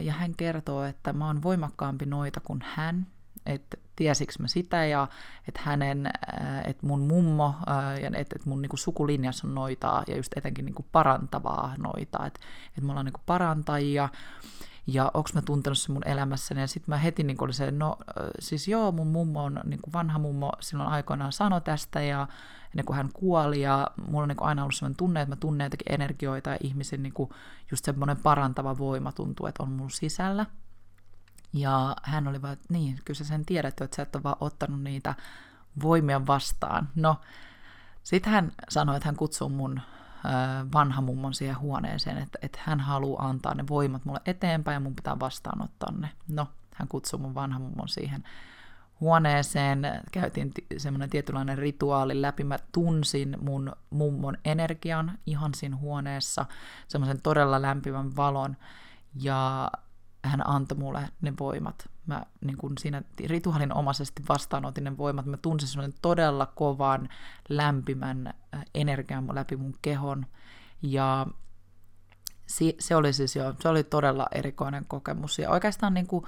Ja 0.00 0.12
hän 0.12 0.36
kertoo, 0.36 0.84
että 0.84 1.12
mä 1.12 1.26
oon 1.26 1.42
voimakkaampi 1.42 2.06
noita 2.06 2.40
kuin 2.40 2.64
hän, 2.74 3.06
että 3.46 3.76
tiesikö 3.96 4.32
mä 4.38 4.48
sitä 4.48 4.84
ja 4.84 5.08
että 5.48 5.60
hänen, 5.64 6.10
että 6.64 6.86
mun 6.86 7.00
mummo 7.00 7.54
ja 8.02 8.10
että, 8.14 8.36
mun 8.44 8.62
niinku 8.62 8.76
sukulinjassa 8.76 9.46
on 9.46 9.54
noitaa 9.54 10.04
ja 10.06 10.16
just 10.16 10.32
etenkin 10.36 10.64
niinku 10.64 10.84
parantavaa 10.92 11.74
noitaa, 11.78 12.26
että, 12.26 12.40
että 12.78 12.90
ollaan 12.90 13.04
niinku 13.04 13.20
parantajia. 13.26 14.08
ja 14.86 15.10
onko 15.14 15.30
mä 15.34 15.42
tuntenut 15.42 15.78
se 15.78 15.92
mun 15.92 16.08
elämässäni, 16.08 16.60
ja 16.60 16.66
sitten 16.66 16.92
mä 16.92 16.96
heti 16.96 17.22
niin 17.22 17.36
oli 17.40 17.52
se, 17.52 17.70
no 17.70 17.98
siis 18.38 18.68
joo, 18.68 18.92
mun 18.92 19.06
mummo 19.06 19.44
on, 19.44 19.60
niin 19.64 19.80
kuin 19.82 19.92
vanha 19.92 20.18
mummo 20.18 20.52
silloin 20.60 20.88
aikoinaan 20.88 21.32
sanoi 21.32 21.60
tästä, 21.60 22.02
ja 22.02 22.28
ennen 22.72 22.86
kuin 22.86 22.96
hän 22.96 23.10
kuoli, 23.12 23.60
ja 23.60 23.86
mulla 24.06 24.22
on 24.22 24.28
niin 24.28 24.42
aina 24.42 24.62
ollut 24.62 24.74
sellainen 24.74 24.96
tunne, 24.96 25.22
että 25.22 25.32
mä 25.32 25.36
tunnen 25.36 25.64
jotakin 25.64 25.92
energioita, 25.92 26.50
ja 26.50 26.56
ihmisen 26.60 27.02
niin 27.02 27.14
just 27.70 27.84
semmoinen 27.84 28.16
parantava 28.16 28.78
voima 28.78 29.12
tuntuu, 29.12 29.46
että 29.46 29.62
on 29.62 29.72
mun 29.72 29.90
sisällä. 29.90 30.46
Ja 31.56 31.96
hän 32.02 32.28
oli 32.28 32.42
vaan, 32.42 32.52
että 32.52 32.66
niin, 32.68 33.00
kyllä 33.04 33.18
sä 33.18 33.24
sen 33.24 33.44
tiedät, 33.46 33.80
että 33.80 33.96
sä 33.96 34.02
et 34.02 34.16
ole 34.16 34.22
vaan 34.22 34.36
ottanut 34.40 34.82
niitä 34.82 35.14
voimia 35.82 36.26
vastaan. 36.26 36.88
No, 36.94 37.20
sitten 38.02 38.32
hän 38.32 38.52
sanoi, 38.68 38.96
että 38.96 39.08
hän 39.08 39.16
kutsuu 39.16 39.48
mun 39.48 39.80
vanha 40.72 41.00
mummon 41.00 41.34
siihen 41.34 41.58
huoneeseen, 41.58 42.18
että, 42.18 42.38
että 42.42 42.58
hän 42.62 42.80
haluaa 42.80 43.28
antaa 43.28 43.54
ne 43.54 43.64
voimat 43.68 44.04
mulle 44.04 44.20
eteenpäin 44.26 44.74
ja 44.74 44.80
mun 44.80 44.96
pitää 44.96 45.20
vastaanottaa 45.20 45.92
ne. 45.92 46.10
No, 46.28 46.48
hän 46.74 46.88
kutsui 46.88 47.20
mun 47.20 47.34
vanha 47.34 47.58
mummon 47.58 47.88
siihen 47.88 48.24
huoneeseen, 49.00 49.82
käytiin 50.12 50.52
semmoinen 50.76 51.10
tietynlainen 51.10 51.58
rituaali 51.58 52.22
läpi, 52.22 52.44
mä 52.44 52.58
tunsin 52.72 53.36
mun 53.40 53.72
mummon 53.90 54.36
energian 54.44 55.18
ihan 55.26 55.54
siinä 55.54 55.76
huoneessa, 55.76 56.46
semmoisen 56.88 57.22
todella 57.22 57.62
lämpimän 57.62 58.16
valon, 58.16 58.56
ja 59.14 59.70
hän 60.28 60.48
antoi 60.48 60.78
mulle 60.78 61.08
ne 61.20 61.32
voimat. 61.40 61.90
Mä 62.06 62.22
niin 62.44 62.56
kun 62.56 62.78
siinä 62.78 63.02
rituaalin 63.26 63.74
omaisesti 63.74 64.22
vastaanotin 64.28 64.84
ne 64.84 64.98
voimat. 64.98 65.26
Mä 65.26 65.36
tunsin 65.36 65.68
semmoinen 65.68 65.98
todella 66.02 66.46
kovan, 66.46 67.08
lämpimän 67.48 68.26
äh, 68.26 68.64
energian 68.74 69.34
läpi 69.34 69.56
mun 69.56 69.74
kehon. 69.82 70.26
Ja 70.82 71.26
se 72.78 72.96
oli 72.96 73.12
siis 73.12 73.36
jo, 73.36 73.54
se 73.60 73.68
oli 73.68 73.84
todella 73.84 74.26
erikoinen 74.32 74.84
kokemus. 74.88 75.38
Ja 75.38 75.50
oikeastaan 75.50 75.94
niin 75.94 76.06
kuin, 76.06 76.24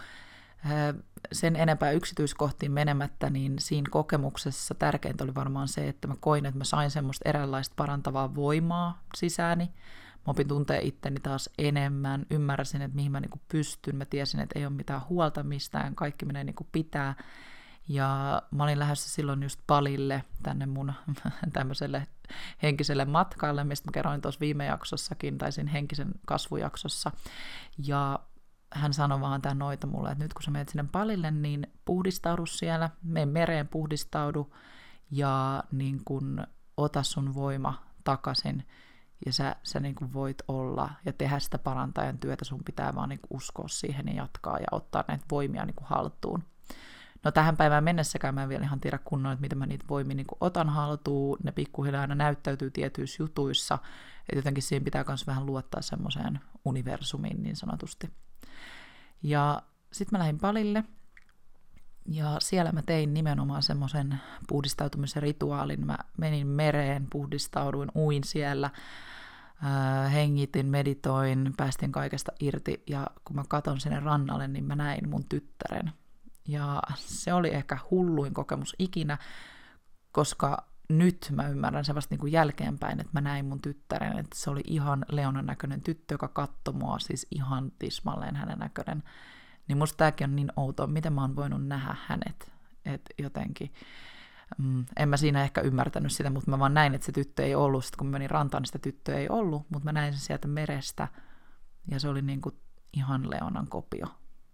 äh, 0.67 0.95
sen 1.33 1.57
enempää 1.57 1.90
yksityiskohtiin 1.90 2.73
menemättä, 2.73 3.31
niin 3.31 3.55
siinä 3.59 3.88
kokemuksessa 3.90 4.75
tärkeintä 4.75 5.25
oli 5.25 5.35
varmaan 5.35 5.69
se, 5.69 5.88
että 5.88 6.09
mä 6.09 6.14
koin, 6.21 6.47
että 6.47 6.59
mä 6.59 6.64
sain 6.64 6.90
semmoista 6.90 7.28
eräänlaista 7.28 7.75
parantavaa 7.76 8.35
voimaa 8.35 9.02
sisääni. 9.17 9.71
Mä 10.28 10.32
opin 10.32 10.49
tuntea 10.49 10.80
itteni 10.82 11.20
taas 11.20 11.50
enemmän, 11.58 12.26
ymmärsin, 12.30 12.82
että 12.82 12.97
mihin 12.97 13.12
mä 13.12 13.20
niin 13.20 13.40
pystyn, 13.49 13.97
mä 13.97 14.04
tiesin, 14.04 14.40
että 14.40 14.58
ei 14.58 14.66
ole 14.66 14.75
mitään 14.75 15.00
huolta 15.08 15.42
mistään, 15.42 15.94
kaikki 15.94 16.26
menee 16.26 16.44
niin 16.44 16.56
pitää. 16.73 17.14
Ja 17.88 18.42
mä 18.50 18.62
olin 18.62 18.78
lähdössä 18.78 19.11
silloin 19.11 19.42
just 19.42 19.61
palille 19.66 20.25
tänne 20.42 20.66
mun 20.66 20.92
tämmöiselle 21.52 22.06
henkiselle 22.62 23.04
matkalle, 23.04 23.64
mistä 23.64 23.88
mä 23.88 23.92
kerroin 23.92 24.20
tuossa 24.20 24.40
viime 24.40 24.66
jaksossakin, 24.66 25.38
tai 25.38 25.52
siinä 25.52 25.70
henkisen 25.70 26.11
kasvujaksossa. 26.26 27.11
Ja 27.87 28.18
hän 28.73 28.92
sanoi 28.92 29.20
vaan 29.20 29.42
tämän 29.42 29.58
noita 29.58 29.87
mulle, 29.87 30.11
että 30.11 30.25
nyt 30.25 30.35
kun 30.35 30.42
sä 30.42 30.50
menet 30.50 30.68
sinne 30.68 30.85
palille, 30.92 31.30
niin 31.30 31.66
puhdistaudu 31.85 32.47
siellä, 32.47 32.90
mene 33.02 33.26
mereen 33.26 33.68
puhdistaudu 33.68 34.54
ja 35.11 35.64
niin 35.73 36.00
kun 36.04 36.47
ota 36.76 37.02
sun 37.02 37.35
voima 37.35 37.82
takaisin 38.04 38.64
ja 39.26 39.32
sä, 39.32 39.56
sä 39.62 39.80
niin 39.80 39.94
kuin 39.94 40.12
voit 40.12 40.42
olla 40.48 40.90
ja 41.04 41.12
tehdä 41.12 41.38
sitä 41.38 41.58
parantajan 41.58 42.18
työtä, 42.18 42.44
sun 42.44 42.64
pitää 42.64 42.94
vaan 42.94 43.08
niin 43.08 43.20
kuin 43.20 43.37
uskoa 43.37 43.68
siihen 43.68 44.08
ja 44.08 44.14
jatkaa 44.14 44.58
ja 44.58 44.66
ottaa 44.72 45.04
näitä 45.08 45.25
voimia 45.30 45.64
niin 45.64 45.75
kuin 45.75 45.88
haltuun. 45.88 46.44
No 47.25 47.32
tähän 47.32 47.56
päivään 47.56 47.84
mennessäkään 47.84 48.34
mä 48.34 48.42
en 48.42 48.48
vielä 48.48 48.64
ihan 48.64 48.80
tiedä 48.80 48.98
kunnolla, 48.98 49.32
että 49.32 49.40
miten 49.40 49.58
mä 49.58 49.66
niitä 49.66 49.84
voimia 49.88 50.14
niin 50.14 50.26
kuin 50.26 50.38
otan 50.40 50.68
haltuun, 50.68 51.38
ne 51.44 51.52
pikkuhiljaa 51.52 52.00
aina 52.00 52.14
näyttäytyy 52.14 52.70
tietyissä 52.70 53.22
jutuissa, 53.22 53.78
että 54.20 54.38
jotenkin 54.38 54.62
siinä 54.62 54.84
pitää 54.84 55.04
myös 55.08 55.26
vähän 55.26 55.46
luottaa 55.46 55.82
semmoiseen 55.82 56.40
universumiin 56.64 57.42
niin 57.42 57.56
sanotusti. 57.56 58.10
Ja 59.22 59.62
sitten 59.92 60.18
mä 60.18 60.18
lähdin 60.18 60.38
palille, 60.38 60.84
ja 62.09 62.37
siellä 62.41 62.73
mä 62.73 62.83
tein 62.83 63.15
nimenomaan 63.15 63.62
semmoisen 63.62 64.21
puhdistautumisen 64.49 65.23
rituaalin. 65.23 65.87
Mä 65.87 65.99
menin 66.17 66.47
mereen, 66.47 67.07
puhdistauduin, 67.11 67.91
uin 67.97 68.25
siellä, 68.25 68.71
äh, 69.65 70.12
hengitin, 70.12 70.67
meditoin, 70.67 71.55
päästin 71.57 71.93
kaikesta 71.93 72.33
irti 72.41 72.83
ja 72.87 73.07
kun 73.25 73.37
mä 73.37 73.45
katon 73.49 73.81
sinne 73.81 74.00
rannalle, 74.00 74.49
niin 74.49 74.65
mä 74.65 74.77
näin 74.77 75.09
mun 75.09 75.25
tyttären. 75.29 75.93
Ja 76.49 76.83
se 76.97 77.33
oli 77.33 77.55
ehkä 77.55 77.79
hulluin 77.91 78.35
kokemus 78.35 78.77
ikinä, 78.79 79.19
koska 80.12 80.69
nyt 80.88 81.33
mä 81.33 81.49
ymmärrän 81.49 81.85
se 81.85 81.95
vasta 81.95 82.12
niin 82.12 82.21
kuin 82.21 82.33
jälkeenpäin, 82.33 83.00
että 83.00 83.12
mä 83.12 83.21
näin 83.21 83.45
mun 83.45 83.62
tyttären, 83.62 84.19
että 84.19 84.37
se 84.38 84.50
oli 84.50 84.62
ihan 84.65 85.05
Leonan 85.09 85.47
näköinen 85.47 85.81
tyttö, 85.81 86.15
joka 86.15 86.29
katsoi 86.29 86.75
mua, 86.75 86.99
siis 86.99 87.27
ihan 87.31 87.73
tismalleen 87.79 88.37
hänen 88.37 88.59
näköinen. 88.59 89.03
Niin 89.68 89.78
musta 89.78 89.96
tämäkin 89.96 90.30
on 90.30 90.37
niin 90.37 90.52
outoa, 90.56 90.87
miten 90.87 91.12
mä 91.12 91.20
oon 91.20 91.37
voinut 91.37 91.66
nähdä 91.66 91.96
hänet. 92.06 92.52
Että 92.84 93.14
jotenkin, 93.18 93.72
mm, 94.58 94.84
en 94.96 95.08
mä 95.08 95.16
siinä 95.16 95.42
ehkä 95.42 95.60
ymmärtänyt 95.60 96.12
sitä, 96.12 96.30
mutta 96.30 96.50
mä 96.50 96.58
vaan 96.58 96.75
näin, 96.75 96.94
että 96.94 97.06
se 97.06 97.12
tyttö 97.12 97.44
ei 97.44 97.54
ollut. 97.54 97.84
Sitten 97.84 97.98
kun 97.98 98.06
mä 98.06 98.12
menin 98.12 98.30
rantaan, 98.30 98.62
niin 98.62 98.66
sitä 98.66 98.78
tyttöä 98.78 99.16
ei 99.16 99.28
ollut, 99.28 99.70
mutta 99.70 99.84
mä 99.84 99.92
näin 99.92 100.12
sen 100.12 100.20
sieltä 100.20 100.48
merestä. 100.48 101.08
Ja 101.90 102.00
se 102.00 102.08
oli 102.08 102.22
niin 102.22 102.40
kuin 102.40 102.54
ihan 102.92 103.30
Leonan 103.30 103.68
kopio. 103.68 104.06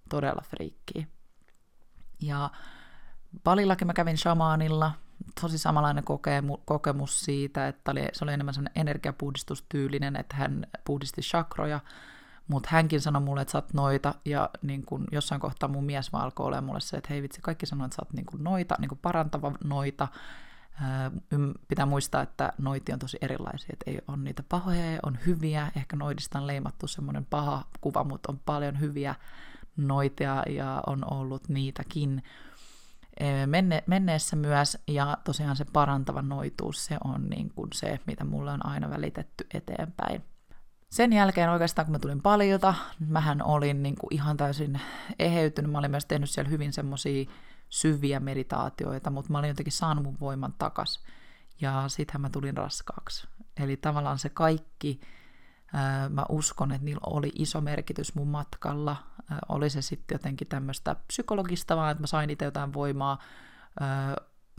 Todella 0.09 0.43
friikkiä. 0.51 1.07
Ja 2.23 2.51
Palillakin 3.45 3.87
mä 3.87 3.93
kävin 3.93 4.19
shamaanilla, 4.19 4.93
tosi 5.41 5.59
samanlainen 5.59 6.05
kokemu, 6.05 6.57
kokemus 6.65 7.25
siitä, 7.25 7.69
että 7.69 7.91
oli, 7.91 8.09
se 8.13 8.25
oli 8.25 8.33
enemmän 8.33 8.55
sellainen 8.55 8.81
energiapuhdistustyylinen, 8.81 10.17
että 10.17 10.37
hän 10.37 10.67
puhdisti 10.85 11.21
chakroja, 11.21 11.81
mutta 12.49 12.69
hänkin 12.73 13.01
sanoi 13.01 13.23
mulle, 13.23 13.43
että 13.43 13.53
sä 13.53 13.59
oot 13.59 13.73
noita, 13.73 14.15
ja 14.25 14.51
niin 14.63 14.87
kun 14.87 15.05
jossain 15.13 15.41
kohtaa 15.41 15.69
mun 15.69 15.85
mies 15.85 16.13
vaan 16.13 16.25
alkoi 16.25 16.47
olemaan 16.47 16.65
mulle 16.65 16.81
se, 16.81 16.97
että 16.97 17.09
hei 17.11 17.23
vitsi, 17.23 17.41
kaikki 17.41 17.67
sanoo, 17.67 17.85
että 17.85 17.97
sä 17.97 18.03
oot 18.03 18.13
niin 18.13 18.27
kun 18.27 18.45
noita, 18.45 18.75
niin 18.79 18.89
kun 18.89 18.99
parantava 18.99 19.53
noita. 19.65 20.09
pitää 21.69 21.87
muistaa, 21.87 22.23
että 22.23 22.53
noiti 22.59 22.93
on 22.93 22.99
tosi 22.99 23.19
erilaisia, 23.21 23.71
että 23.73 23.91
ei 23.91 23.99
ole 24.09 24.17
niitä 24.17 24.43
pahoja 24.49 24.93
ja 24.93 25.01
on 25.03 25.19
hyviä. 25.27 25.71
Ehkä 25.77 25.97
noidista 25.97 26.39
on 26.39 26.47
leimattu 26.47 26.87
semmoinen 26.87 27.25
paha 27.25 27.65
kuva, 27.81 28.05
mutta 28.05 28.33
on 28.33 28.39
paljon 28.39 28.81
hyviä 28.81 29.15
noitia 29.77 30.43
ja 30.49 30.83
on 30.87 31.13
ollut 31.13 31.49
niitäkin 31.49 32.23
menne, 33.47 33.85
menneessä 33.87 34.37
myös, 34.37 34.79
ja 34.89 35.19
tosiaan 35.25 35.57
se 35.57 35.65
parantava 35.65 36.23
noituus, 36.23 36.85
se 36.85 36.97
on 37.05 37.31
niin 37.31 37.51
kuin 37.55 37.69
se, 37.75 38.01
mitä 38.07 38.25
mulle 38.25 38.53
on 38.53 38.67
aina 38.67 38.91
välitetty 38.91 39.47
eteenpäin. 39.55 40.25
Sen 40.95 41.13
jälkeen 41.13 41.51
oikeastaan, 41.51 41.87
kun 41.87 41.93
mä 41.93 41.99
tulin 41.99 42.23
paljota, 42.23 42.75
mähän 43.09 43.43
olin 43.43 43.83
niin 43.83 43.95
kuin 43.95 44.15
ihan 44.15 44.37
täysin 44.37 44.81
eheytynyt. 45.19 45.71
Mä 45.71 45.79
olin 45.79 45.91
myös 45.91 46.07
tehnyt 46.07 46.31
siellä 46.31 46.51
hyvin 46.51 46.73
semmoisia 46.73 47.31
syviä 47.69 48.21
meditaatioita, 48.21 49.11
mutta 49.11 49.33
mä 49.33 49.39
olin 49.39 49.49
jotenkin 49.49 49.73
saanut 49.73 50.05
mun 50.05 50.21
voiman 50.21 50.55
takas. 50.59 51.05
Ja 51.61 51.85
sittenhän 51.89 52.21
mä 52.21 52.31
tulin 52.31 52.57
raskaaksi. 52.57 53.29
Eli 53.57 53.77
tavallaan 53.77 54.19
se 54.19 54.29
kaikki, 54.29 55.01
mä 56.09 56.25
uskon, 56.29 56.73
että 56.73 56.85
niillä 56.85 57.01
oli 57.07 57.33
iso 57.35 57.61
merkitys 57.61 58.15
mun 58.15 58.29
matkalla. 58.29 58.97
Oli 59.49 59.71
se 59.71 59.83
sitten 59.83 60.15
jotenkin 60.15 60.49
tämmöistä 60.49 60.97
psykologista 61.07 61.77
vaan, 61.77 61.91
että 61.91 62.03
mä 62.03 62.07
sain 62.07 62.31
itse 62.31 62.45
jotain 62.45 62.73
voimaa. 62.73 63.19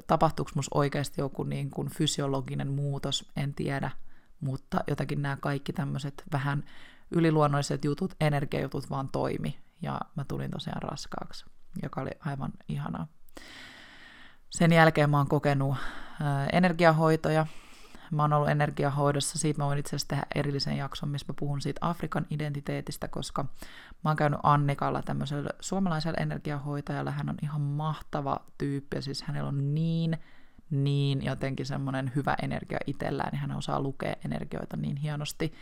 Tapahtuuko 0.08 0.52
musta 0.56 0.78
oikeasti 0.78 1.22
joku 1.22 1.44
niin 1.44 1.70
kuin 1.70 1.90
fysiologinen 1.90 2.72
muutos, 2.72 3.32
en 3.36 3.54
tiedä 3.54 3.92
mutta 4.46 4.84
jotakin 4.88 5.22
nämä 5.22 5.38
kaikki 5.42 5.74
tämmöiset 5.74 6.24
vähän 6.32 6.64
yliluonnolliset 7.12 7.86
jutut, 7.86 8.16
energiajutut 8.22 8.90
vaan 8.90 9.10
toimi, 9.10 9.60
ja 9.82 10.00
mä 10.16 10.24
tulin 10.24 10.52
tosiaan 10.52 10.82
raskaaksi, 10.82 11.46
joka 11.84 12.02
oli 12.02 12.12
aivan 12.20 12.52
ihanaa. 12.70 13.08
Sen 14.50 14.72
jälkeen 14.72 15.10
mä 15.10 15.18
oon 15.18 15.28
kokenut 15.28 15.78
ää, 16.22 16.48
energiahoitoja, 16.54 17.46
mä 18.12 18.24
oon 18.24 18.34
ollut 18.34 18.50
energiahoidossa, 18.50 19.40
siitä 19.40 19.62
mä 19.62 19.66
voin 19.66 19.80
itse 19.80 19.90
asiassa 19.90 20.08
tehdä 20.08 20.26
erillisen 20.36 20.78
jakson, 20.78 21.10
missä 21.10 21.26
mä 21.30 21.36
puhun 21.40 21.62
siitä 21.62 21.80
Afrikan 21.82 22.26
identiteetistä, 22.30 23.08
koska 23.08 23.44
mä 24.04 24.10
oon 24.10 24.18
käynyt 24.18 24.40
Annikalla 24.44 25.02
tämmöisellä 25.02 25.50
suomalaisella 25.60 26.18
energiahoitajalla, 26.22 27.12
hän 27.12 27.30
on 27.30 27.36
ihan 27.44 27.62
mahtava 27.62 28.40
tyyppi, 28.58 28.98
ja 28.98 29.02
siis 29.02 29.24
hänellä 29.24 29.48
on 29.48 29.76
niin 29.76 30.18
niin 30.70 31.26
jotenkin 31.26 31.66
semmoinen 31.66 32.12
hyvä 32.16 32.36
energia 32.42 32.78
itsellään, 32.88 33.32
niin 33.32 33.40
hän 33.40 33.52
osaa 33.52 33.82
lukea 33.82 34.16
energioita 34.26 34.78
niin 34.78 34.98
hienosti. 34.98 35.54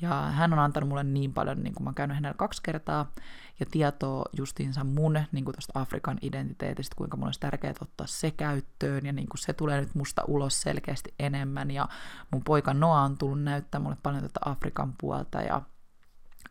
Ja 0.00 0.10
hän 0.10 0.52
on 0.52 0.58
antanut 0.58 0.88
mulle 0.88 1.04
niin 1.04 1.32
paljon, 1.32 1.62
niin 1.62 1.74
kuin 1.74 1.84
mä 1.84 1.88
oon 1.88 1.94
käynyt 1.94 2.16
hänellä 2.16 2.34
kaksi 2.34 2.62
kertaa, 2.62 3.12
ja 3.60 3.66
tietoa 3.70 4.24
justiinsa 4.36 4.84
mun 4.84 5.18
niin 5.32 5.44
kuin 5.44 5.54
tuosta 5.54 5.80
Afrikan 5.80 6.18
identiteetistä, 6.22 6.96
kuinka 6.96 7.16
mulle 7.16 7.28
olisi 7.28 7.40
tärkeää 7.40 7.74
ottaa 7.80 8.06
se 8.06 8.30
käyttöön, 8.30 9.06
ja 9.06 9.12
niin 9.12 9.28
kuin 9.28 9.38
se 9.38 9.52
tulee 9.52 9.80
nyt 9.80 9.94
musta 9.94 10.22
ulos 10.28 10.62
selkeästi 10.62 11.14
enemmän, 11.18 11.70
ja 11.70 11.88
mun 12.30 12.44
poika 12.44 12.74
Noa 12.74 13.00
on 13.00 13.18
tullut 13.18 13.42
näyttää 13.42 13.80
mulle 13.80 13.96
paljon 14.02 14.22
tätä 14.22 14.40
Afrikan 14.44 14.94
puolta, 15.00 15.40
ja 15.40 15.62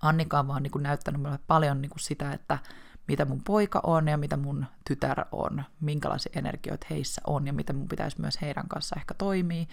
Annika 0.01 0.39
on 0.39 0.48
vaan 0.48 0.63
niin 0.63 0.71
kuin 0.71 0.83
näyttänyt 0.83 1.21
mulle 1.21 1.39
paljon 1.48 1.81
niin 1.81 1.89
kuin 1.89 2.00
sitä, 2.00 2.33
että 2.33 2.57
mitä 3.12 3.25
mun 3.25 3.41
poika 3.44 3.82
on 3.84 4.08
ja 4.08 4.18
mitä 4.18 4.38
mun 4.38 4.65
tytär 4.88 5.25
on, 5.32 5.63
minkälaisia 5.82 6.32
energioita 6.36 6.88
heissä 6.89 7.22
on 7.27 7.48
ja 7.48 7.53
miten 7.53 7.75
mun 7.75 7.88
pitäisi 7.88 8.22
myös 8.22 8.41
heidän 8.41 8.68
kanssa 8.68 8.96
ehkä 9.00 9.13
toimia. 9.13 9.65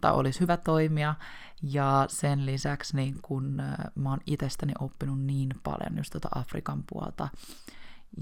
tai 0.00 0.12
olisi 0.12 0.40
hyvä 0.40 0.56
toimia. 0.56 1.14
Ja 1.62 2.04
sen 2.08 2.46
lisäksi 2.46 2.96
niin 2.96 3.14
kun, 3.22 3.62
mä 3.94 4.10
oon 4.10 4.20
itsestäni 4.26 4.72
oppinut 4.80 5.20
niin 5.20 5.48
paljon 5.62 5.96
just 5.96 6.12
tuota 6.12 6.28
Afrikan 6.34 6.84
puolta. 6.92 7.28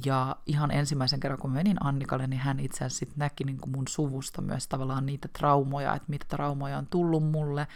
Ja 0.07 0.37
ihan 0.47 0.71
ensimmäisen 0.71 1.21
kerran, 1.21 1.41
kun 1.41 1.51
menin 1.53 1.85
Annikalle, 1.85 2.27
niin 2.27 2.41
hän 2.41 2.61
itse 2.61 2.85
asiassa 2.85 2.99
sit 2.99 3.17
näki 3.17 3.45
niin 3.45 3.59
mun 3.67 3.89
suvusta 3.89 4.43
myös 4.43 4.69
tavallaan 4.69 5.07
niitä 5.07 5.29
traumoja, 5.39 5.95
että 5.95 6.11
mitä 6.11 6.27
traumoja 6.29 6.79
on 6.79 6.87
tullut 6.87 7.31
mulle, 7.31 7.67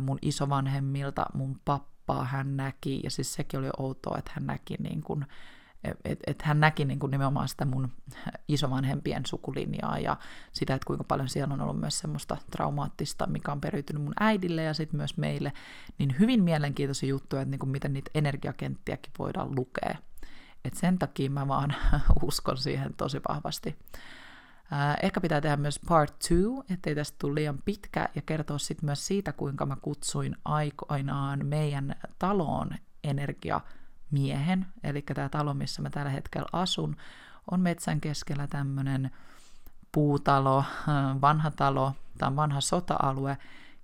mun 0.00 0.18
isovanhemmilta, 0.22 1.26
mun 1.34 1.60
pappaa 1.64 2.24
hän 2.24 2.56
näki, 2.56 3.00
ja 3.04 3.10
siis 3.10 3.34
sekin 3.34 3.60
oli 3.60 3.70
outoa, 3.78 4.18
että 4.18 4.32
hän 4.34 4.46
näki 4.46 4.76
niin 4.78 5.02
kuin, 5.02 5.26
et, 6.04 6.18
et 6.26 6.42
hän 6.42 6.60
näki 6.60 6.84
niin 6.84 6.98
kuin 6.98 7.10
nimenomaan 7.10 7.48
sitä 7.48 7.64
mun 7.64 7.88
isovanhempien 8.48 9.26
sukulinjaa 9.26 9.98
ja 9.98 10.16
sitä, 10.52 10.74
että 10.74 10.86
kuinka 10.86 11.04
paljon 11.04 11.28
siellä 11.28 11.54
on 11.54 11.60
ollut 11.60 11.80
myös 11.80 11.98
semmoista 11.98 12.36
traumaattista, 12.50 13.26
mikä 13.26 13.52
on 13.52 13.60
periytynyt 13.60 14.02
mun 14.02 14.14
äidille 14.20 14.62
ja 14.62 14.74
sitten 14.74 14.96
myös 14.96 15.16
meille, 15.16 15.52
niin 15.98 16.16
hyvin 16.18 16.42
mielenkiintoisia 16.42 17.08
juttuja, 17.08 17.42
että 17.42 17.50
niin 17.50 17.58
kuin 17.58 17.70
miten 17.70 17.92
niitä 17.92 18.10
energiakenttiäkin 18.14 19.12
voidaan 19.18 19.54
lukea. 19.54 19.96
Et 20.64 20.74
sen 20.74 20.98
takia 20.98 21.30
mä 21.30 21.48
vaan 21.48 21.74
uskon 22.22 22.56
siihen 22.56 22.94
tosi 22.94 23.20
vahvasti. 23.28 23.76
Ehkä 25.02 25.20
pitää 25.20 25.40
tehdä 25.40 25.56
myös 25.56 25.80
part 25.88 26.18
two, 26.28 26.64
ettei 26.70 26.94
tästä 26.94 27.16
tule 27.18 27.34
liian 27.34 27.58
pitkä, 27.64 28.08
ja 28.14 28.22
kertoa 28.22 28.58
sitten 28.58 28.86
myös 28.86 29.06
siitä, 29.06 29.32
kuinka 29.32 29.66
mä 29.66 29.76
kutsuin 29.82 30.36
aikoinaan 30.44 31.46
meidän 31.46 31.94
taloon 32.18 32.70
energiamiehen, 34.12 34.66
eli 34.84 35.02
tämä 35.02 35.28
talo, 35.28 35.54
missä 35.54 35.82
mä 35.82 35.90
tällä 35.90 36.10
hetkellä 36.10 36.48
asun, 36.52 36.96
on 37.50 37.60
metsän 37.60 38.00
keskellä 38.00 38.46
tämmöinen 38.46 39.10
puutalo, 39.92 40.64
vanha 41.20 41.50
talo, 41.50 41.92
tämä 42.18 42.28
on 42.28 42.36
vanha 42.36 42.60
sota-alue, 42.60 43.38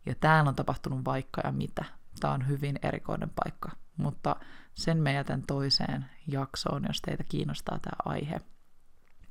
ja 0.06 0.14
täällä 0.14 0.48
on 0.48 0.54
tapahtunut 0.54 1.04
vaikka 1.04 1.40
ja 1.44 1.52
mitä. 1.52 1.84
Tämä 2.20 2.34
on 2.34 2.48
hyvin 2.48 2.78
erikoinen 2.82 3.30
paikka, 3.44 3.70
mutta 3.96 4.36
sen 4.74 4.98
me 4.98 5.12
jätän 5.12 5.42
toiseen 5.42 6.06
jaksoon, 6.26 6.84
jos 6.88 7.02
teitä 7.02 7.24
kiinnostaa 7.24 7.78
tämä 7.78 7.96
aihe. 8.04 8.40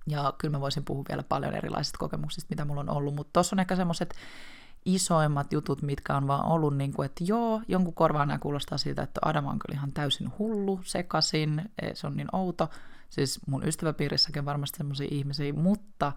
Ja 0.07 0.33
kyllä 0.37 0.51
mä 0.51 0.61
voisin 0.61 0.85
puhua 0.85 1.05
vielä 1.09 1.23
paljon 1.23 1.53
erilaisista 1.53 1.97
kokemuksista, 1.97 2.47
mitä 2.49 2.65
mulla 2.65 2.81
on 2.81 2.89
ollut, 2.89 3.15
mutta 3.15 3.33
tuossa 3.33 3.55
on 3.55 3.59
ehkä 3.59 3.75
semmoiset 3.75 4.15
isoimmat 4.87 5.53
jutut, 5.53 5.81
mitkä 5.81 6.17
on 6.17 6.27
vaan 6.27 6.45
ollut 6.45 6.77
niin 6.77 6.93
kuin, 6.93 7.05
että 7.05 7.23
joo, 7.23 7.61
jonkun 7.67 7.93
korvaan 7.93 8.27
nämä 8.27 8.39
kuulostaa 8.39 8.77
siltä, 8.77 9.03
että 9.03 9.19
Adam 9.25 9.45
on 9.45 9.59
kyllä 9.59 9.77
ihan 9.77 9.91
täysin 9.91 10.31
hullu, 10.39 10.79
sekasin, 10.83 11.71
e, 11.81 11.95
se 11.95 12.07
on 12.07 12.17
niin 12.17 12.35
outo. 12.35 12.69
Siis 13.09 13.39
mun 13.47 13.67
ystäväpiirissäkin 13.67 14.45
varmasti 14.45 14.77
semmoisia 14.77 15.07
ihmisiä, 15.11 15.53
mutta 15.53 16.11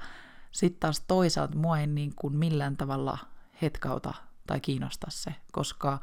sitten 0.53 0.81
taas 0.81 1.05
toisaalta 1.09 1.57
mua 1.57 1.79
ei 1.79 1.87
niin 1.87 2.12
kuin 2.17 2.37
millään 2.37 2.77
tavalla 2.77 3.19
hetkauta 3.62 4.15
tai 4.47 4.61
kiinnosta 4.61 5.07
se, 5.11 5.35
koska 5.53 5.99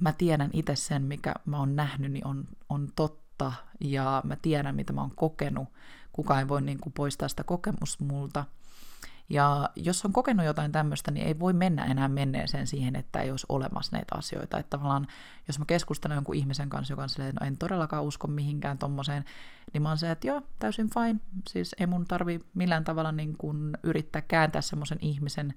mä 0.00 0.12
tiedän 0.12 0.50
itse 0.52 0.76
sen, 0.76 1.02
mikä 1.02 1.34
mä 1.46 1.58
oon 1.58 1.76
nähnyt, 1.76 2.12
niin 2.12 2.26
on, 2.26 2.44
on 2.68 2.88
totta, 2.96 3.52
ja 3.80 4.22
mä 4.24 4.36
tiedän, 4.36 4.74
mitä 4.74 4.92
mä 4.92 5.00
oon 5.00 5.16
kokenut. 5.16 5.68
Kukaan 6.12 6.40
ei 6.40 6.48
voi 6.48 6.62
niin 6.62 6.80
kuin 6.80 6.92
poistaa 6.92 7.28
sitä 7.28 7.44
kokemusta 7.44 8.04
multa. 8.04 8.44
Ja 9.28 9.70
jos 9.76 10.04
on 10.04 10.12
kokenut 10.12 10.46
jotain 10.46 10.72
tämmöistä, 10.72 11.10
niin 11.10 11.26
ei 11.26 11.38
voi 11.38 11.52
mennä 11.52 11.84
enää 11.84 12.08
menneeseen 12.08 12.66
siihen, 12.66 12.96
että 12.96 13.20
ei 13.20 13.30
olisi 13.30 13.46
olemassa 13.48 13.96
näitä 13.96 14.14
asioita. 14.18 14.58
Että 14.58 14.70
tavallaan, 14.70 15.06
jos 15.48 15.58
mä 15.58 15.64
keskustelen 15.64 16.14
jonkun 16.14 16.34
ihmisen 16.34 16.68
kanssa, 16.68 16.92
joka 16.92 17.02
on 17.02 17.08
silleen, 17.08 17.34
no 17.40 17.46
en 17.46 17.58
todellakaan 17.58 18.04
usko 18.04 18.26
mihinkään 18.26 18.78
tommoseen, 18.78 19.24
niin 19.72 19.82
mä 19.82 19.88
oon 19.88 19.98
se, 19.98 20.10
että 20.10 20.26
joo, 20.26 20.42
täysin 20.58 20.90
fine. 20.90 21.20
Siis 21.48 21.74
ei 21.80 21.86
mun 21.86 22.04
tarvi 22.04 22.40
millään 22.54 22.84
tavalla 22.84 23.12
niin 23.12 23.36
kuin 23.36 23.78
yrittää 23.82 24.22
kääntää 24.22 24.62
semmoisen 24.62 24.98
ihmisen 25.00 25.54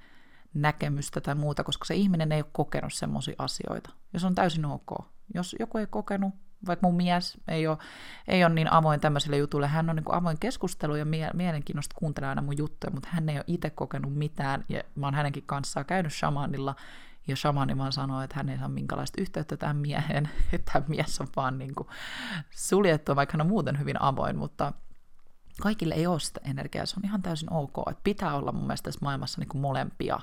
näkemystä 0.53 1.21
tai 1.21 1.35
muuta, 1.35 1.63
koska 1.63 1.85
se 1.85 1.95
ihminen 1.95 2.31
ei 2.31 2.41
ole 2.41 2.49
kokenut 2.51 2.93
semmoisia 2.93 3.35
asioita. 3.37 3.89
Jos 4.13 4.23
on 4.23 4.35
täysin 4.35 4.65
ok. 4.65 5.05
Jos 5.33 5.55
joku 5.59 5.77
ei 5.77 5.87
kokenut, 5.87 6.33
vaikka 6.67 6.87
mun 6.87 6.95
mies 6.95 7.37
ei 7.47 7.67
ole, 7.67 7.77
ei 8.27 8.43
ole 8.43 8.53
niin 8.53 8.73
avoin 8.73 8.99
tämmöisille 8.99 9.37
jutuille, 9.37 9.67
hän 9.67 9.89
on 9.89 9.95
niin 9.95 10.05
avoin 10.11 10.39
keskustelu 10.39 10.95
ja 10.95 11.05
mie- 11.05 11.31
mielenkiinnosta 11.33 11.95
kuuntelee 11.99 12.29
aina 12.29 12.41
mun 12.41 12.57
juttuja, 12.57 12.91
mutta 12.91 13.09
hän 13.11 13.29
ei 13.29 13.37
ole 13.37 13.43
itse 13.47 13.69
kokenut 13.69 14.15
mitään, 14.15 14.65
ja 14.69 14.83
mä 14.95 15.07
oon 15.07 15.13
hänenkin 15.13 15.43
kanssaan 15.45 15.85
käynyt 15.85 16.13
shamanilla, 16.13 16.75
ja 17.27 17.35
shamani 17.35 17.77
vaan 17.77 17.91
sanoo, 17.91 18.21
että 18.21 18.35
hän 18.35 18.49
ei 18.49 18.57
saa 18.57 18.69
minkälaista 18.69 19.21
yhteyttä 19.21 19.57
tähän 19.57 19.77
mieheen, 19.77 20.29
että 20.53 20.71
tämä 20.73 20.85
mies 20.87 21.21
on 21.21 21.27
vaan 21.35 21.57
niin 21.57 21.75
kuin 21.75 21.87
suljettu, 22.49 23.15
vaikka 23.15 23.33
hän 23.33 23.41
on 23.41 23.47
muuten 23.47 23.79
hyvin 23.79 24.01
avoin, 24.01 24.37
mutta 24.37 24.73
kaikille 25.61 25.95
ei 25.95 26.07
ole 26.07 26.19
sitä 26.19 26.41
energiaa, 26.43 26.85
se 26.85 26.95
on 26.97 27.05
ihan 27.05 27.21
täysin 27.21 27.53
ok, 27.53 27.77
että 27.89 28.03
pitää 28.03 28.35
olla 28.35 28.51
mun 28.51 28.67
mielestä 28.67 28.87
tässä 28.87 29.05
maailmassa 29.05 29.41
niin 29.41 29.49
kuin 29.49 29.61
molempia, 29.61 30.19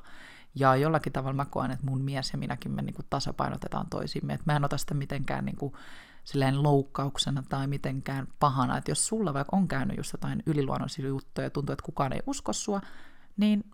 ja 0.55 0.77
jollakin 0.77 1.13
tavalla 1.13 1.37
mä 1.37 1.45
koen, 1.45 1.71
että 1.71 1.87
mun 1.87 2.03
mies 2.03 2.33
ja 2.33 2.39
minäkin 2.39 2.73
me 2.73 2.83
niin 2.83 2.95
kuin 2.95 3.07
tasapainotetaan 3.11 3.87
toisiimme, 3.91 4.35
että 4.35 4.53
mä 4.53 4.57
en 4.57 4.65
ota 4.65 4.79
sitä 4.79 4.95
mitenkään 4.95 5.45
niin 5.45 5.57
kuin 5.57 5.75
silleen 6.25 6.63
loukkauksena 6.63 7.43
tai 7.49 7.67
mitenkään 7.67 8.29
pahana, 8.41 8.77
että 8.77 8.91
jos 8.91 9.07
sulla 9.07 9.35
vaikka 9.35 9.57
on 9.57 9.69
käynyt 9.69 9.97
just 9.97 10.13
jotain 10.13 10.43
yliluonnollisia 10.47 11.09
juttuja 11.09 11.47
ja 11.47 11.51
tuntuu, 11.51 11.73
että 11.73 11.85
kukaan 11.85 12.13
ei 12.13 12.23
usko 12.27 12.53
sua, 12.53 12.81
niin 13.37 13.71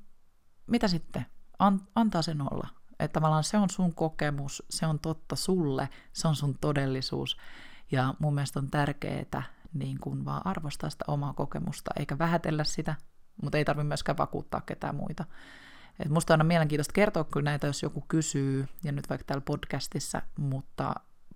mitä 0.67 0.89
sitten? 0.89 1.27
An- 1.59 1.89
antaa 1.95 2.23
sen 2.23 2.43
olla. 2.53 2.69
Että 2.99 3.13
tavallaan 3.13 3.45
se 3.45 3.59
on 3.59 3.71
sun 3.71 3.95
kokemus, 3.95 4.63
se 4.71 4.87
on 4.87 4.99
totta 4.99 5.37
sulle, 5.37 5.89
se 6.13 6.29
on 6.29 6.37
sun 6.37 6.59
todellisuus. 6.61 7.37
Ja 7.93 8.15
mun 8.19 8.35
mielestä 8.35 8.59
on 8.59 8.71
tärkeää 8.71 9.43
niin 9.75 10.01
kuin 10.01 10.25
vaan 10.25 10.47
arvostaa 10.47 10.91
sitä 10.91 11.05
omaa 11.09 11.33
kokemusta, 11.33 11.91
eikä 11.99 12.19
vähätellä 12.19 12.65
sitä, 12.65 12.95
mutta 13.43 13.59
ei 13.59 13.65
tarvitse 13.65 13.89
myöskään 13.89 14.19
vakuuttaa 14.19 14.61
ketään 14.61 14.95
muita. 14.95 15.25
Et 15.99 16.09
musta 16.09 16.35
on 16.35 16.41
aina 16.41 16.49
mielenkiintoista 16.49 16.93
kertoa 16.93 17.25
kyllä 17.25 17.51
näitä, 17.51 17.67
jos 17.67 17.83
joku 17.83 18.05
kysyy, 18.09 18.67
ja 18.85 18.93
nyt 18.93 19.11
vaikka 19.11 19.25
täällä 19.25 19.45
podcastissa, 19.45 20.23
mutta 20.39 20.95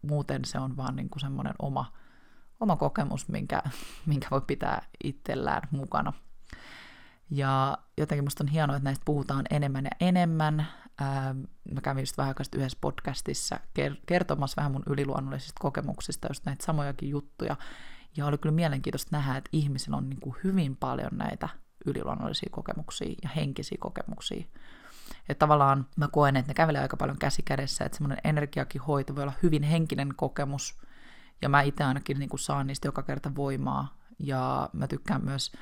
muuten 0.09 0.45
se 0.45 0.59
on 0.59 0.77
vaan 0.77 0.97
niin 0.97 1.11
kuin 1.11 1.21
semmoinen 1.21 1.55
oma, 1.59 1.93
oma 2.61 2.77
kokemus, 2.77 3.29
minkä, 3.29 3.62
minkä 4.07 4.29
voi 4.31 4.40
pitää 4.40 4.87
itsellään 5.05 5.62
mukana. 5.71 6.12
Ja 7.31 7.79
jotenkin 7.99 8.25
musta 8.25 8.45
on 8.45 8.49
hienoa, 8.49 8.77
että 8.77 8.85
näistä 8.85 9.03
puhutaan 9.05 9.45
enemmän 9.51 9.85
ja 9.85 9.90
enemmän. 10.01 10.67
Ää, 11.01 11.35
mä 11.75 11.81
kävin 11.83 12.03
just 12.03 12.19
vähän 12.19 12.29
aikaa 12.29 12.45
yhdessä 12.57 12.79
podcastissa 12.81 13.61
kertomassa 14.07 14.57
vähän 14.57 14.73
mun 14.73 14.83
yliluonnollisista 14.87 15.61
kokemuksista, 15.61 16.29
just 16.31 16.47
näitä 16.47 16.64
samojakin 16.64 17.09
juttuja. 17.09 17.57
Ja 18.17 18.27
oli 18.27 18.38
kyllä 18.38 18.55
mielenkiintoista 18.55 19.17
nähdä, 19.17 19.37
että 19.37 19.51
ihmisillä 19.53 19.97
on 19.97 20.11
niin 20.11 20.21
kuin 20.21 20.37
hyvin 20.45 20.77
paljon 20.77 21.11
näitä 21.12 21.49
yliluonnollisia 21.87 22.49
kokemuksia 22.53 23.14
ja 23.23 23.29
henkisiä 23.37 23.79
kokemuksia. 23.81 24.45
Että 25.29 25.38
tavallaan 25.38 25.87
mä 25.97 26.09
koen, 26.09 26.37
että 26.37 26.51
ne 26.51 26.55
kävelee 26.55 26.83
aika 26.83 26.97
paljon 26.97 27.19
käsi 27.19 27.43
kädessä, 27.43 27.85
että 27.85 27.99
semmoinen 27.99 28.19
energiakin 28.25 28.81
hoito 28.81 29.17
voi 29.17 29.23
olla 29.23 29.33
hyvin 29.43 29.62
henkinen 29.62 30.14
kokemus, 30.17 30.79
ja 31.43 31.49
mä 31.49 31.62
itse 31.62 31.85
ainakin 31.85 32.19
niin 32.19 32.31
saan 32.37 32.67
niistä 32.67 32.88
joka 32.88 33.03
kerta 33.03 33.35
voimaa, 33.35 33.97
ja 34.19 34.71
mä 34.73 34.87
tykkään 34.87 35.25
myös 35.25 35.53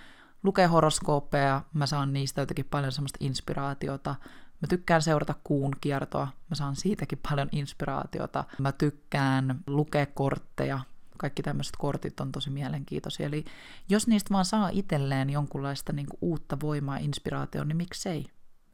lukea 0.42 0.68
horoskooppeja, 0.68 1.62
mä 1.72 1.86
saan 1.86 2.12
niistä 2.12 2.40
jotenkin 2.40 2.66
paljon 2.70 2.92
semmoista 2.92 3.18
inspiraatiota, 3.20 4.14
Mä 4.62 4.66
tykkään 4.68 5.02
seurata 5.02 5.34
kuun 5.44 5.72
kiertoa, 5.80 6.28
mä 6.50 6.54
saan 6.54 6.76
siitäkin 6.76 7.20
paljon 7.28 7.48
inspiraatiota. 7.52 8.44
Mä 8.58 8.72
tykkään 8.72 9.60
lukea 9.66 10.06
kortteja, 10.06 10.80
kaikki 11.18 11.42
tämmöiset 11.42 11.76
kortit 11.78 12.20
on 12.20 12.32
tosi 12.32 12.50
mielenkiintoisia. 12.50 13.26
Eli 13.26 13.44
jos 13.88 14.06
niistä 14.06 14.34
vaan 14.34 14.44
saa 14.44 14.68
itselleen 14.72 15.30
jonkunlaista 15.30 15.92
niin 15.92 16.06
kuin 16.06 16.18
uutta 16.20 16.60
voimaa, 16.60 16.96
inspiraatioon, 16.96 17.68
niin 17.68 17.76
miksei? 17.76 18.26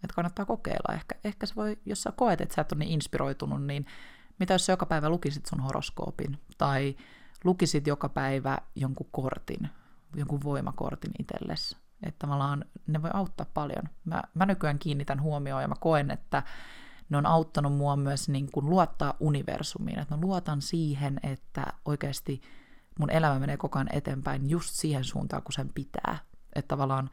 Että 0.05 0.15
kannattaa 0.15 0.45
kokeilla. 0.45 0.95
Ehkä, 0.95 1.15
ehkä 1.25 1.47
se 1.47 1.55
voi, 1.55 1.79
jos 1.87 2.03
sä 2.03 2.13
koet, 2.13 2.41
että 2.41 2.55
sä 2.55 2.61
et 2.61 2.73
ole 2.73 2.79
niin 2.79 2.93
inspiroitunut, 2.93 3.65
niin 3.67 3.87
mitä 4.39 4.55
jos 4.55 4.67
sä 4.67 4.73
joka 4.73 4.87
päivä 4.87 5.09
lukisit 5.09 5.47
sun 5.47 5.61
horoskoopin? 5.61 6.39
Tai 6.59 6.97
lukisit 7.45 7.87
joka 7.87 8.09
päivä 8.09 8.59
jonkun 8.75 9.09
kortin, 9.11 9.71
jonkun 10.17 10.43
voimakortin 10.43 11.13
itsellesi? 11.19 11.77
Että 12.03 12.19
tavallaan 12.27 12.65
ne 12.87 13.03
voi 13.03 13.11
auttaa 13.13 13.47
paljon. 13.55 13.89
Mä, 14.05 14.23
mä 14.35 14.47
nykyään 14.47 14.79
kiinnitän 14.79 15.23
huomioon 15.23 15.63
ja 15.63 15.69
mä 15.69 15.75
koen, 15.81 16.11
että 16.11 16.43
ne 17.09 17.17
on 17.17 17.27
auttanut 17.27 17.77
mua 17.77 17.97
myös 17.97 18.29
niin 18.29 18.53
kuin 18.53 18.71
luottaa 18.71 19.15
universumiin. 19.21 19.99
Että 19.99 20.17
mä 20.17 20.21
luotan 20.21 20.63
siihen, 20.63 21.21
että 21.23 21.67
oikeasti 21.85 22.41
mun 22.99 23.11
elämä 23.11 23.39
menee 23.39 23.57
koko 23.57 23.79
ajan 23.79 23.89
eteenpäin 23.93 24.51
just 24.51 24.71
siihen 24.71 25.05
suuntaan, 25.05 25.43
kun 25.43 25.53
sen 25.53 25.71
pitää. 25.75 26.19
Että 26.55 26.69
tavallaan 26.69 27.11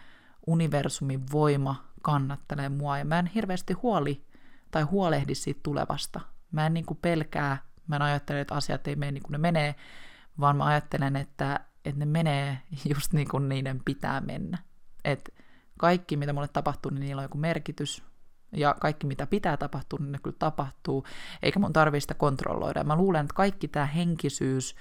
universumin 0.48 1.24
voima 1.32 1.86
kannattelee 2.02 2.70
mua 2.70 2.98
ja 2.98 3.06
mä 3.06 3.20
en 3.20 3.26
hirveästi 3.26 3.74
huoli 3.74 4.26
tai 4.72 4.84
huolehdi 4.84 5.36
siitä 5.36 5.60
tulevasta. 5.64 6.20
Mä 6.52 6.66
en 6.66 6.74
niin 6.74 6.86
kuin 6.86 7.00
pelkää, 7.02 7.58
mä 7.88 7.96
en 7.96 8.02
ajattele, 8.02 8.42
että 8.42 8.56
asiat 8.56 8.88
ei 8.88 8.96
mene 8.96 9.12
niin 9.12 9.24
kuin 9.24 9.32
ne 9.32 9.38
menee, 9.38 9.76
vaan 10.40 10.58
mä 10.58 10.66
ajattelen, 10.66 11.16
että, 11.16 11.60
että 11.86 12.00
ne 12.00 12.06
menee 12.06 12.62
just 12.96 13.14
niin 13.14 13.28
kuin 13.28 13.50
niiden 13.50 13.82
pitää 13.86 14.22
mennä. 14.22 14.58
Että 15.04 15.32
kaikki, 15.80 16.18
mitä 16.18 16.34
mulle 16.34 16.48
tapahtuu, 16.48 16.92
niin 16.92 17.02
niillä 17.02 17.20
on 17.20 17.26
joku 17.26 17.38
merkitys, 17.38 18.04
ja 18.52 18.76
kaikki, 18.80 19.08
mitä 19.08 19.28
pitää 19.28 19.58
tapahtua, 19.58 20.00
niin 20.00 20.12
ne 20.12 20.20
kyllä 20.24 20.36
tapahtuu, 20.40 21.06
eikä 21.42 21.60
mun 21.60 21.74
tarvitse 21.74 22.02
sitä 22.02 22.14
kontrolloida. 22.14 22.84
Mä 22.84 22.96
luulen, 22.96 23.22
että 23.22 23.34
kaikki 23.34 23.68
tämä 23.68 23.86
henkisyys, 23.86 24.76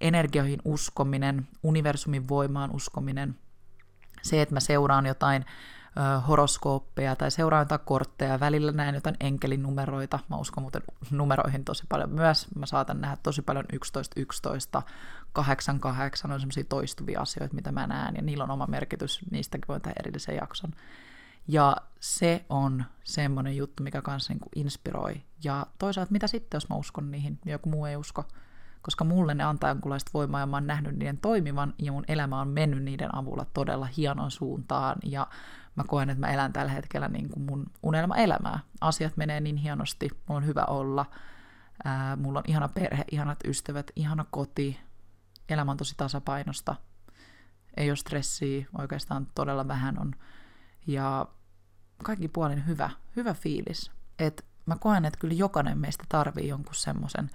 energioihin 0.00 0.60
uskominen, 0.64 1.48
universumin 1.62 2.28
voimaan 2.28 2.70
uskominen, 2.70 3.36
se, 4.26 4.42
että 4.42 4.54
mä 4.54 4.60
seuraan 4.60 5.06
jotain 5.06 5.44
horoskooppeja 6.28 7.16
tai 7.16 7.30
seuraan 7.30 7.60
jotain 7.60 7.80
kortteja, 7.84 8.40
välillä 8.40 8.72
näen 8.72 8.94
jotain 8.94 9.16
enkelinumeroita, 9.20 10.18
mä 10.28 10.36
uskon 10.36 10.62
muuten 10.62 10.82
numeroihin 11.10 11.64
tosi 11.64 11.84
paljon 11.88 12.10
myös, 12.10 12.46
mä 12.54 12.66
saatan 12.66 13.00
nähdä 13.00 13.16
tosi 13.22 13.42
paljon 13.42 13.64
11, 13.72 14.20
11, 14.20 14.82
8, 15.32 15.80
8, 15.80 16.32
on 16.32 16.40
semmoisia 16.40 16.64
toistuvia 16.64 17.20
asioita, 17.20 17.54
mitä 17.54 17.72
mä 17.72 17.86
näen, 17.86 18.16
ja 18.16 18.22
niillä 18.22 18.44
on 18.44 18.50
oma 18.50 18.66
merkitys, 18.66 19.20
niistäkin 19.30 19.68
voin 19.68 19.82
tehdä 19.82 19.96
erillisen 20.00 20.36
jakson. 20.36 20.70
Ja 21.48 21.76
se 22.00 22.44
on 22.48 22.84
semmoinen 23.04 23.56
juttu, 23.56 23.82
mikä 23.82 24.02
kanssa 24.02 24.32
niin 24.32 24.40
inspiroi. 24.54 25.22
Ja 25.44 25.66
toisaalta 25.78 26.12
mitä 26.12 26.26
sitten, 26.26 26.56
jos 26.56 26.68
mä 26.68 26.76
uskon 26.76 27.10
niihin 27.10 27.38
joku 27.44 27.68
muu 27.68 27.86
ei 27.86 27.96
usko? 27.96 28.24
Koska 28.86 29.04
mulle 29.04 29.34
ne 29.34 29.44
antaa 29.44 29.70
jonkunlaista 29.70 30.10
voimaa 30.14 30.40
ja 30.40 30.46
mä 30.46 30.56
oon 30.56 30.66
nähnyt 30.66 30.96
niiden 30.96 31.18
toimivan 31.18 31.74
ja 31.78 31.92
mun 31.92 32.04
elämä 32.08 32.40
on 32.40 32.48
mennyt 32.48 32.82
niiden 32.82 33.14
avulla 33.14 33.46
todella 33.54 33.86
hienon 33.86 34.30
suuntaan. 34.30 34.96
Ja 35.04 35.26
mä 35.76 35.84
koen, 35.88 36.10
että 36.10 36.20
mä 36.20 36.32
elän 36.32 36.52
tällä 36.52 36.72
hetkellä 36.72 37.08
niin 37.08 37.28
kuin 37.28 37.42
mun 37.42 37.66
unelma-elämää. 37.82 38.58
Asiat 38.80 39.16
menee 39.16 39.40
niin 39.40 39.56
hienosti, 39.56 40.08
mulla 40.28 40.36
on 40.36 40.46
hyvä 40.46 40.64
olla. 40.64 41.06
Ää, 41.84 42.16
mulla 42.16 42.38
on 42.38 42.44
ihana 42.48 42.68
perhe, 42.68 43.04
ihanat 43.10 43.38
ystävät, 43.44 43.90
ihana 43.96 44.24
koti. 44.30 44.80
Elämä 45.48 45.70
on 45.70 45.76
tosi 45.76 45.94
tasapainosta. 45.96 46.76
Ei 47.76 47.90
ole 47.90 47.96
stressiä, 47.96 48.66
oikeastaan 48.78 49.26
todella 49.34 49.68
vähän 49.68 50.00
on. 50.00 50.12
Ja 50.86 51.26
kaikki 52.04 52.28
puolin 52.28 52.66
hyvä, 52.66 52.90
hyvä 53.16 53.34
fiilis. 53.34 53.90
Et 54.18 54.44
mä 54.66 54.76
koen, 54.80 55.04
että 55.04 55.18
kyllä 55.18 55.34
jokainen 55.34 55.78
meistä 55.78 56.04
tarvii 56.08 56.48
jonkun 56.48 56.74
semmoisen 56.74 57.30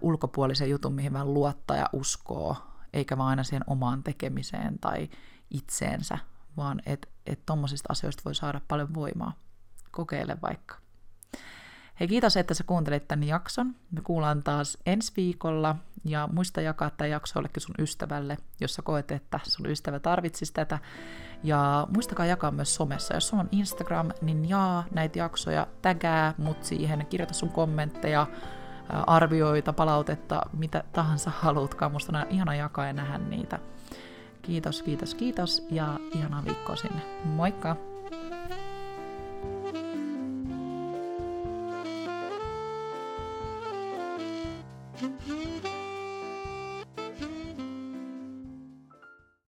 ulkopuolisen 0.00 0.70
jutun, 0.70 0.94
mihin 0.94 1.12
vähän 1.12 1.34
luottaa 1.34 1.76
ja 1.76 1.88
uskoo, 1.92 2.56
eikä 2.92 3.18
vaan 3.18 3.28
aina 3.28 3.44
siihen 3.44 3.64
omaan 3.66 4.02
tekemiseen 4.02 4.78
tai 4.78 5.08
itseensä, 5.50 6.18
vaan 6.56 6.82
että 6.86 7.08
et 7.26 7.46
tommosista 7.46 7.86
asioista 7.90 8.22
voi 8.24 8.34
saada 8.34 8.60
paljon 8.68 8.94
voimaa. 8.94 9.32
Kokeile 9.90 10.36
vaikka. 10.42 10.76
Hei, 12.00 12.08
kiitos, 12.08 12.36
että 12.36 12.54
sä 12.54 12.64
kuuntelit 12.64 13.08
tämän 13.08 13.28
jakson. 13.28 13.74
Me 13.90 14.00
kuullaan 14.00 14.42
taas 14.42 14.78
ensi 14.86 15.12
viikolla 15.16 15.76
ja 16.04 16.28
muista 16.32 16.60
jakaa 16.60 16.90
tämä 16.90 17.08
jakso 17.08 17.38
jollekin 17.38 17.60
sun 17.60 17.74
ystävälle, 17.78 18.38
jos 18.60 18.74
sä 18.74 18.82
koet, 18.82 19.10
että 19.10 19.40
sun 19.42 19.66
ystävä 19.66 19.98
tarvitsisi 19.98 20.52
tätä. 20.52 20.78
Ja 21.42 21.86
muistakaa 21.94 22.26
jakaa 22.26 22.50
myös 22.50 22.74
somessa. 22.74 23.14
Jos 23.14 23.28
sulla 23.28 23.42
on 23.42 23.48
Instagram, 23.52 24.10
niin 24.20 24.48
jaa 24.48 24.84
näitä 24.90 25.18
jaksoja, 25.18 25.66
tägää 25.82 26.34
mut 26.38 26.64
siihen, 26.64 27.06
kirjoita 27.06 27.34
sun 27.34 27.50
kommentteja, 27.50 28.26
arvioita, 29.06 29.72
palautetta, 29.72 30.42
mitä 30.58 30.84
tahansa 30.92 31.30
haluatkaan. 31.30 31.92
Musta 31.92 32.18
on 32.18 32.26
ihana 32.30 32.54
jakaa 32.54 32.86
ja 32.86 32.92
nähdä 32.92 33.18
niitä. 33.18 33.58
Kiitos, 34.42 34.82
kiitos, 34.82 35.14
kiitos 35.14 35.66
ja 35.70 35.98
ihanaa 36.14 36.44
viikkoa 36.44 36.76
sinne. 36.76 37.02
Moikka! 37.24 37.91